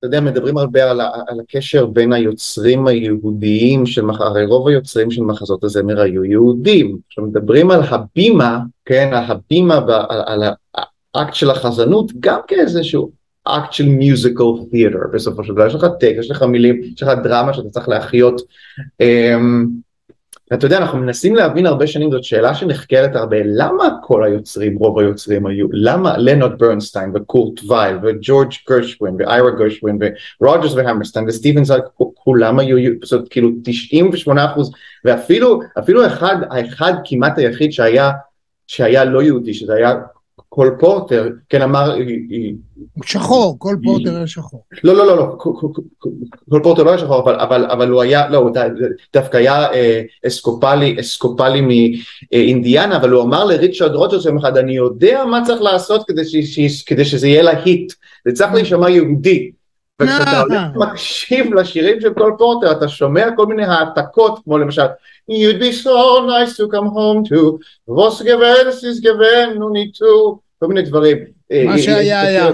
אתה 0.00 0.06
יודע, 0.06 0.20
מדברים 0.20 0.58
הרבה 0.58 0.90
על, 0.90 1.00
על 1.00 1.40
הקשר 1.40 1.86
בין 1.86 2.12
היוצרים 2.12 2.86
היהודיים 2.86 3.84
הרי 4.18 4.46
רוב 4.46 4.68
היוצרים 4.68 5.10
של 5.10 5.22
מחזות 5.22 5.64
הזמר 5.64 6.00
היו 6.00 6.24
יהודים. 6.24 6.98
כשמדברים 7.08 7.70
על 7.70 7.80
הבימה, 7.82 8.60
כן, 8.84 9.10
הבימה, 9.12 9.80
על, 10.08 10.22
על 10.26 10.42
האקט 11.14 11.34
של 11.34 11.50
החזנות, 11.50 12.12
גם 12.20 12.40
כאיזשהו 12.48 13.10
אקט 13.44 13.72
של 13.72 13.88
מיוזיקל 13.88 14.44
תיאטר 14.70 14.98
בסופו 15.12 15.44
של 15.44 15.52
דבר, 15.52 15.66
יש 15.66 15.74
לך 15.74 15.86
טקסט, 16.00 16.18
יש 16.18 16.30
לך 16.30 16.42
מילים, 16.42 16.82
יש 16.82 17.02
לך 17.02 17.08
דרמה 17.22 17.54
שאתה 17.54 17.68
צריך 17.68 17.88
להחיות. 17.88 18.40
ואתה 20.50 20.66
יודע, 20.66 20.78
אנחנו 20.78 20.98
מנסים 20.98 21.34
להבין 21.34 21.66
הרבה 21.66 21.86
שנים, 21.86 22.10
זאת 22.10 22.24
שאלה 22.24 22.54
שנחקרת 22.54 23.16
הרבה, 23.16 23.36
למה 23.44 23.84
כל 24.02 24.24
היוצרים, 24.24 24.76
רוב 24.76 24.98
היוצרים 24.98 25.46
היו, 25.46 25.66
לאונרד 25.72 26.58
ברנסטיין 26.58 27.12
וקורט 27.14 27.60
וייל 27.68 27.96
וג'ורג' 28.02 28.48
גרשווין 28.68 29.16
ואיירה 29.18 29.50
גרשווין 29.50 29.98
ורוג'רס 30.40 30.74
והמרסטיין 30.74 31.28
וסטיבן 31.28 31.64
סונדהיים, 31.64 31.84
כולם 32.14 32.58
היו, 32.58 32.92
זאת 33.04 33.28
כאילו 33.28 33.50
98 33.64 34.44
אחוז, 34.44 34.70
ואפילו 35.04 35.60
אפילו 35.78 36.06
אחד, 36.06 36.36
האחד 36.50 36.92
כמעט 37.04 37.38
היחיד 37.38 37.72
שהיה, 37.72 38.10
שהיה 38.66 39.04
לא 39.04 39.22
יהודי, 39.22 39.54
שזה 39.54 39.74
היה 39.74 39.94
קול 40.48 40.76
פורטר, 40.80 41.28
כן 41.48 41.62
אמר, 41.62 41.96
שחור, 43.04 43.56
קול 43.58 43.76
פורטר 43.84 44.16
היה 44.16 44.26
שחור. 44.26 44.64
לא, 44.84 44.94
לא, 44.94 45.06
לא, 45.06 45.16
לא, 45.16 45.36
קול 46.48 46.62
פורטר 46.62 46.82
לא 46.82 46.90
היה 46.90 46.98
שחור, 46.98 47.22
אבל, 47.22 47.34
אבל, 47.34 47.64
אבל 47.64 47.88
הוא 47.88 48.02
היה, 48.02 48.28
לא, 48.28 48.38
הוא 48.38 48.50
דווקא 49.12 49.36
היה 49.36 49.72
אה, 49.72 50.02
אפיסקופלי, 50.26 50.96
אפיסקופלי 51.00 51.60
מאינדיאנה, 52.32 52.96
אבל 52.96 53.10
הוא 53.10 53.22
אמר 53.22 53.44
לריצ'רד 53.44 53.94
רוג'רס 53.94 54.24
יום 54.24 54.38
אחד, 54.38 54.56
אני 54.56 54.76
יודע 54.76 55.24
מה 55.30 55.40
צריך 55.46 55.62
לעשות 55.62 56.06
כדי, 56.06 56.24
ש, 56.24 56.36
ש, 56.36 56.82
כדי 56.82 57.04
שזה 57.04 57.28
יהיה 57.28 57.42
להיט, 57.42 57.92
זה 58.28 58.32
צריך 58.34 58.54
להישמע 58.54 58.90
יהודי. 58.90 59.50
וכשאתה 60.00 60.40
הולך 60.40 60.62
מקשיב 60.74 61.54
לשירים 61.54 62.00
של 62.00 62.14
קול 62.14 62.34
פורטר, 62.38 62.72
אתה 62.72 62.88
שומע 62.88 63.26
כל 63.36 63.46
מיני 63.46 63.64
העתקות, 63.64 64.38
כמו 64.44 64.58
למשל, 64.58 64.86
You'd 65.30 65.60
be 65.60 65.72
so 65.72 66.26
nice 66.26 66.56
to 66.56 66.68
come 66.68 66.88
home 66.88 67.24
to, 67.24 67.60
was 67.86 68.22
given, 68.22 68.66
is 68.68 68.98
given, 69.00 69.58
no 69.58 69.68
need 69.68 69.94
to, 69.98 70.38
כל 70.58 70.66
מיני 70.66 70.82
דברים. 70.82 71.39
מה 71.66 71.78
שהיה 71.78 72.20
היה. 72.20 72.48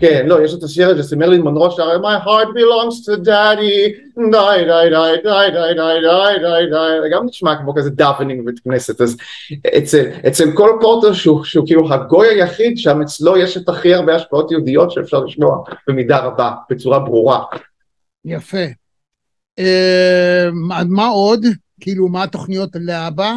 כן, 0.00 0.26
לא, 0.26 0.44
יש 0.44 0.54
את 0.54 0.62
השיר 0.62 0.88
הזה, 0.88 1.02
זה 1.02 1.16
מרילין 1.16 1.40
מונרו 1.40 1.70
שר, 1.70 1.96
My 1.96 2.26
heart 2.26 2.48
belongs 2.48 3.06
to 3.06 3.26
daddy, 3.26 4.06
די, 4.30 4.64
די, 4.64 4.90
די, 4.90 5.16
די, 5.24 5.50
די, 5.52 5.74
די, 5.74 6.00
די, 6.02 6.38
די, 6.42 6.66
די, 6.70 7.10
גם 7.12 7.26
נשמע 7.26 7.56
כמו 7.56 7.74
כזה 7.74 7.90
דאבנינג 7.90 8.42
בבית 8.42 8.58
כנסת, 8.58 9.00
אז 9.00 9.16
אצל 10.28 10.52
קול 10.54 10.70
פורטר 10.80 11.12
שהוא 11.12 11.66
כאילו 11.66 11.92
הגוי 11.92 12.28
היחיד, 12.28 12.78
שם 12.78 13.00
אצלו 13.02 13.36
יש 13.36 13.56
את 13.56 13.68
הכי 13.68 13.94
הרבה 13.94 14.14
השפעות 14.14 14.50
יהודיות 14.50 14.90
שאפשר 14.90 15.20
לשמוע 15.20 15.64
במידה 15.88 16.18
רבה, 16.18 16.52
בצורה 16.70 16.98
ברורה. 16.98 17.44
יפה. 18.24 18.66
מה 20.86 21.06
עוד? 21.06 21.46
כאילו, 21.80 22.08
מה 22.08 22.22
התוכניות 22.22 22.70
להבא? 22.74 23.34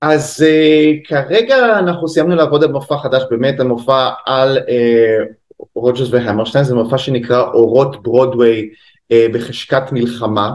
אז 0.00 0.44
אה, 0.46 1.08
כרגע 1.08 1.78
אנחנו 1.78 2.08
סיימנו 2.08 2.36
לעבוד 2.36 2.64
על 2.64 2.72
מופע 2.72 2.98
חדש, 2.98 3.22
באמת 3.30 3.60
על 3.60 3.66
מופע 3.66 4.08
על 4.26 4.58
אה, 4.58 5.60
רוג'רס 5.74 6.08
והמרשטיין, 6.10 6.64
זה 6.64 6.74
מופע 6.74 6.98
שנקרא 6.98 7.42
אורות 7.42 8.02
ברודוויי 8.02 8.68
אה, 9.12 9.32
בחשכת 9.32 9.82
מלחמה, 9.92 10.50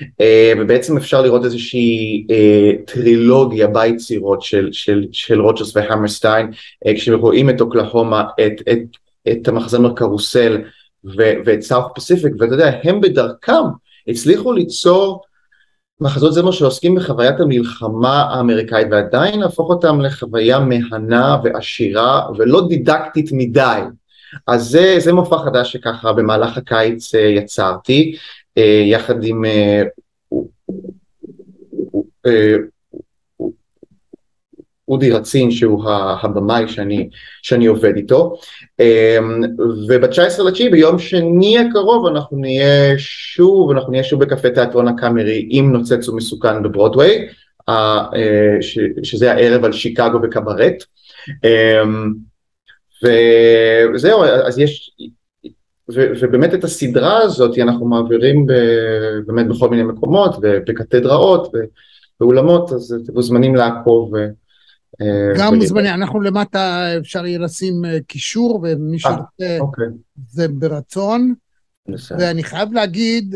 אה, 0.00 0.24
ובעצם 0.58 0.96
אפשר 0.96 1.22
לראות 1.22 1.44
איזושהי 1.44 2.26
אה, 2.28 2.92
טרילוגיה 2.92 3.66
ביצירות 3.66 4.42
של, 4.42 4.68
של, 4.72 5.06
של 5.12 5.40
רוג'רס 5.40 5.76
והמרשטיין, 5.76 6.50
אה, 6.88 6.94
כשרואים 6.96 7.50
את 7.50 7.60
אוקלהומה, 7.60 8.24
את, 8.46 8.68
את, 8.72 8.78
את 9.32 9.48
המחזמר 9.48 9.94
קרוסל 9.94 10.62
ו, 11.04 11.22
ואת 11.44 11.60
South 11.60 11.86
Pacific, 11.94 12.32
ואתה 12.38 12.54
יודע, 12.54 12.70
הם 12.84 13.00
בדרכם 13.00 13.62
הצליחו 14.08 14.52
ליצור 14.52 15.22
מחזות 16.00 16.32
זמר 16.32 16.50
שעוסקים 16.50 16.94
בחוויית 16.94 17.40
המלחמה 17.40 18.22
האמריקאית 18.22 18.86
ועדיין 18.90 19.40
להפוך 19.40 19.70
אותם 19.70 20.00
לחוויה 20.00 20.58
מהנה 20.58 21.36
ועשירה 21.44 22.28
ולא 22.38 22.68
דידקטית 22.68 23.30
מדי. 23.32 23.80
אז 24.46 24.64
זה, 24.64 24.94
זה 24.98 25.12
מופע 25.12 25.38
חדש 25.38 25.72
שככה 25.72 26.12
במהלך 26.12 26.56
הקיץ 26.56 27.14
אה, 27.14 27.20
יצרתי 27.20 28.16
אה, 28.58 28.82
יחד 28.86 29.24
עם 29.24 29.44
אה, 29.44 29.82
אודי 34.90 35.10
רצין 35.10 35.50
שהוא 35.50 35.84
הבמאי 36.22 36.68
שאני, 36.68 37.08
שאני 37.42 37.66
עובד 37.66 37.96
איתו. 37.96 38.36
אמ, 38.80 39.42
וב-19 39.88 40.42
לתשיעי 40.42 40.68
ביום 40.68 40.98
שני 40.98 41.58
הקרוב 41.58 42.06
אנחנו 42.06 42.38
נהיה 42.38 42.94
שוב, 42.98 43.70
אנחנו 43.70 43.90
נהיה 43.90 44.04
שוב 44.04 44.20
בקפה 44.20 44.50
תיאטרון 44.50 44.88
הקאמרי 44.88 45.46
עם 45.50 45.72
נוצץ 45.72 46.08
ומסוכן 46.08 46.62
בברודוויי 46.62 47.28
אה, 47.68 48.04
שזה 49.02 49.32
הערב 49.32 49.64
על 49.64 49.72
שיקגו 49.72 50.18
וקברט. 50.22 50.84
אמ, 51.44 52.12
וזהו 53.04 54.24
אז 54.24 54.58
יש 54.58 54.90
ו, 55.94 56.06
ובאמת 56.20 56.54
את 56.54 56.64
הסדרה 56.64 57.18
הזאת 57.18 57.58
אנחנו 57.58 57.86
מעבירים 57.86 58.46
ב, 58.46 58.52
באמת 59.26 59.48
בכל 59.48 59.68
מיני 59.68 59.82
מקומות 59.82 60.36
ובקתדראות 60.42 61.52
ובאולמות 62.20 62.72
אז 62.72 62.96
אתם 63.04 63.12
מוזמנים 63.12 63.54
לעקוב 63.54 64.12
גם 65.38 65.54
מוזמנים, 65.54 65.94
אנחנו 65.94 66.20
למטה 66.20 66.86
אפשר 66.98 67.26
יהיה 67.26 67.38
לשים 67.38 67.84
אה, 67.84 67.98
קישור, 68.06 68.60
ומי 68.62 68.96
אה, 68.96 68.98
שרוצה 68.98 69.58
אוקיי. 69.60 69.86
זה 70.28 70.48
ברצון. 70.48 71.34
ואני 72.18 72.42
חייב 72.42 72.72
להגיד 72.72 73.34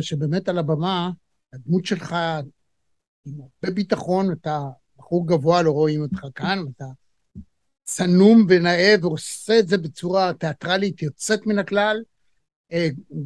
שבאמת 0.00 0.48
על 0.48 0.58
הבמה, 0.58 1.10
הדמות 1.52 1.84
שלך 1.84 2.16
עם 3.26 3.34
הרבה 3.40 3.74
ביטחון, 3.74 4.32
אתה 4.32 4.60
בחור 4.98 5.26
גבוה, 5.26 5.62
לא 5.62 5.70
רואים 5.70 6.02
אותך 6.02 6.26
כאן, 6.34 6.64
אתה 6.76 6.84
צנום 7.84 8.46
ונאה 8.48 8.94
ועושה 9.02 9.58
את 9.58 9.68
זה 9.68 9.78
בצורה 9.78 10.32
תיאטרלית 10.32 11.02
יוצאת 11.02 11.46
מן 11.46 11.58
הכלל. 11.58 12.02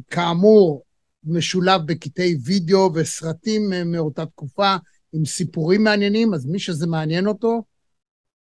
כאמור, 0.09 0.83
משולב 1.23 1.81
בקטעי 1.85 2.35
וידאו 2.43 2.91
וסרטים 2.93 3.61
מאותה 3.85 4.25
תקופה, 4.25 4.75
עם 5.13 5.25
סיפורים 5.25 5.83
מעניינים, 5.83 6.33
אז 6.33 6.45
מי 6.45 6.59
שזה 6.59 6.87
מעניין 6.87 7.27
אותו, 7.27 7.63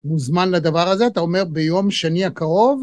מוזמן 0.04 0.50
לדבר 0.50 0.88
הזה, 0.88 1.06
אתה 1.06 1.20
אומר 1.20 1.44
ביום 1.44 1.90
שני 1.90 2.24
הקרוב? 2.24 2.82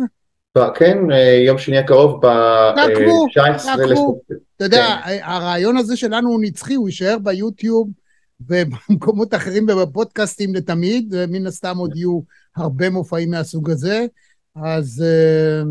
כן, 0.75 0.97
אה, 1.12 1.41
יום 1.45 1.58
שני 1.58 1.77
הקרוב 1.77 2.25
ב-19 2.25 2.75
תעקבו, 2.75 4.21
אתה 4.55 4.65
יודע, 4.65 5.01
כן. 5.05 5.17
הרעיון 5.23 5.77
הזה 5.77 5.97
שלנו 5.97 6.29
הוא 6.29 6.39
נצחי, 6.41 6.75
הוא 6.75 6.89
יישאר 6.89 7.17
ביוטיוב 7.23 7.89
ובמקומות 8.41 9.34
אחרים 9.34 9.65
ובפודקאסטים 9.69 10.55
לתמיד, 10.55 11.13
ומן 11.17 11.47
הסתם 11.47 11.77
עוד 11.77 11.95
יהיו 11.95 12.19
הרבה 12.55 12.89
מופעים 12.89 13.32
מהסוג 13.32 13.69
הזה. 13.69 14.05
אז 14.55 15.03
אה, 15.05 15.63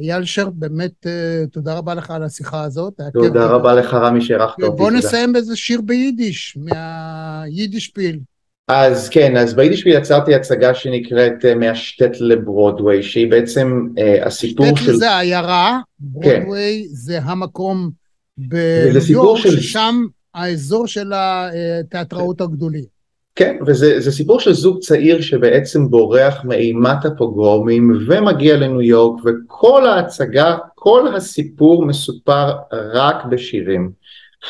אייל 0.00 0.24
שר, 0.24 0.50
באמת 0.50 1.06
אה, 1.06 1.46
תודה 1.52 1.74
רבה 1.74 1.94
לך 1.94 2.10
על 2.10 2.22
השיחה 2.22 2.64
הזאת. 2.64 3.00
תודה 3.12 3.46
רבה 3.46 3.74
לך, 3.74 3.94
רמי, 3.94 4.20
שאירחת 4.20 4.62
אותי. 4.62 4.76
בוא 4.76 4.90
נסיים 4.90 5.32
באיזה 5.32 5.56
שיר 5.56 5.80
ביידיש, 5.80 6.58
מהיידישפיל. 6.60 8.20
אז 8.68 9.08
כן, 9.08 9.36
אז 9.36 9.54
ביידישפיל 9.54 9.96
יצרתי 9.96 10.34
הצגה 10.34 10.74
שנקראת 10.74 11.44
אה, 11.44 11.54
מהשטט 11.54 12.10
לברודוויי, 12.20 13.02
שהיא 13.02 13.30
בעצם 13.30 13.86
אה, 13.98 14.26
הסיפור 14.26 14.76
של... 14.76 14.84
שטט 14.84 14.94
זה 14.94 15.18
עיירה, 15.18 15.78
כן. 16.22 16.40
ברודוויי 16.40 16.82
כן. 16.88 16.94
זה 16.94 17.18
המקום 17.22 17.90
בניו 18.38 19.02
יורק, 19.08 19.40
של... 19.40 19.60
ששם 19.60 20.04
האזור 20.34 20.86
של 20.86 21.12
התיאטראות 21.14 22.40
הגדולים. 22.40 22.97
כן, 23.38 23.56
וזה 23.66 24.12
סיפור 24.12 24.40
של 24.40 24.52
זוג 24.52 24.78
צעיר 24.78 25.20
שבעצם 25.20 25.90
בורח 25.90 26.44
מאימת 26.44 27.04
הפוגרומים 27.04 27.98
ומגיע 28.06 28.56
לניו 28.56 28.82
יורק, 28.82 29.20
וכל 29.24 29.86
ההצגה, 29.86 30.56
כל 30.74 31.14
הסיפור 31.14 31.86
מסופר 31.86 32.52
רק 32.72 33.24
בשירים. 33.24 33.90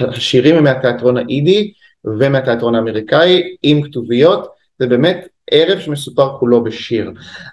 השירים 0.01 0.57
הם 0.57 0.64
מהתיאטרון 0.64 1.16
האידי, 1.16 1.72
ומהתיאטרון 2.05 2.74
האמריקאי 2.74 3.42
עם 3.62 3.83
כתוביות, 3.83 4.48
זה 4.79 4.87
באמת 4.87 5.29
ערב 5.51 5.79
שמסופר 5.79 6.38
כולו 6.38 6.64
בשיר. 6.64 7.12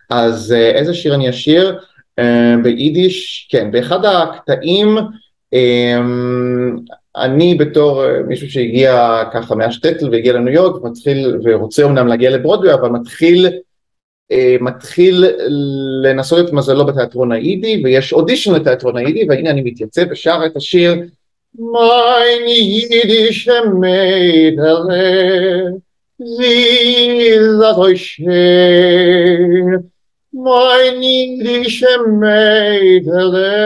אז 0.10 0.54
אה, 0.58 0.72
איזה 0.72 0.94
שיר 0.94 1.16
אני 1.16 1.30
אשיר? 1.30 1.80
אה, 2.20 2.56
ביידיש, 2.64 3.48
כן, 3.52 3.72
באחד 3.72 4.06
הקטעים 4.06 4.98
אה, 5.54 6.02
אני 7.18 7.56
בתור 7.56 8.04
מישהו 8.28 8.52
שהגיע 8.52 9.24
ככה 9.34 9.56
מהשטטל 9.56 10.10
והגיע 10.10 10.34
לניו 10.34 10.54
יורק 10.54 10.84
מתחיל 10.84 11.40
ורוצה 11.44 11.86
אמנם 11.86 12.08
להגיע 12.08 12.30
לברודווי 12.30 12.74
אבל 12.74 12.90
מתחיל 12.90 13.48
מתחיל 14.62 15.26
לנסות 16.04 16.48
את 16.48 16.54
מזלו 16.54 16.86
בתיאטרון 16.86 17.32
האידי 17.32 17.82
ויש 17.84 18.14
אודישן 18.14 18.54
לתיאטרון 18.54 18.98
האידי 18.98 19.26
והנה 19.30 19.50
אני 19.50 19.62
מתייצב 19.62 20.02
ושר 20.10 20.42
את 20.46 20.56
השיר 20.56 20.96
Mein 21.58 22.48
jüdische 22.48 23.66
Mädele, 23.80 25.02
sie 26.18 27.28
ist 27.30 27.64
euch 27.78 28.06
schön. 28.06 29.90
Mein 30.34 31.02
jüdische 31.02 31.98
Mädele, 32.10 33.58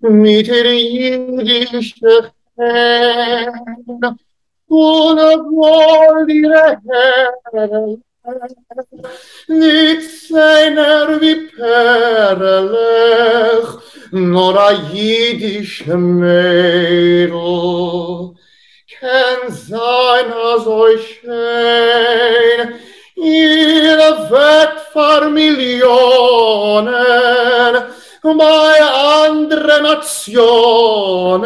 mit 0.00 0.48
der 0.48 0.74
jüdische 0.74 2.32
hand, 2.60 4.18
full 4.68 5.18
of 5.18 5.40
glory 5.48 6.42
Nitzei 9.48 10.64
nervi 10.76 11.34
perelech, 11.56 12.50
nor 14.12 14.56
a 14.58 14.70
Yiddish 14.92 15.86
mädel 15.86 17.40
kann 19.00 19.42
sein 19.50 20.32
als 20.32 20.66
euch 20.66 21.20
schön, 21.22 22.74
ihr 23.16 23.98
Millionen, 25.32 26.90
bei 28.22 28.80
anderen 29.16 29.82
Nationen, 29.82 31.40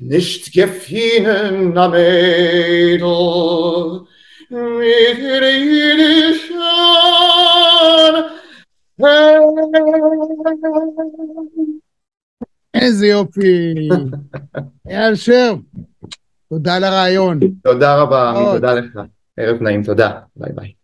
nicht 0.00 0.52
gefinnen 0.52 1.76
am 1.76 1.90
Mädel 1.90 3.02
mit 4.50 5.18
jüdischen 5.18 6.60
איזה 12.74 13.06
יופי. 13.06 13.74
אייל 14.90 15.14
שר, 15.14 15.54
תודה 16.48 16.76
על 16.76 16.84
הרעיון. 16.84 17.40
תודה 17.62 18.02
רבה. 18.02 18.34
תודה 18.54 18.74
לך. 18.74 19.00
ערב 19.36 19.62
נעים, 19.62 19.82
תודה. 19.82 20.20
ביי 20.36 20.52
ביי. 20.54 20.79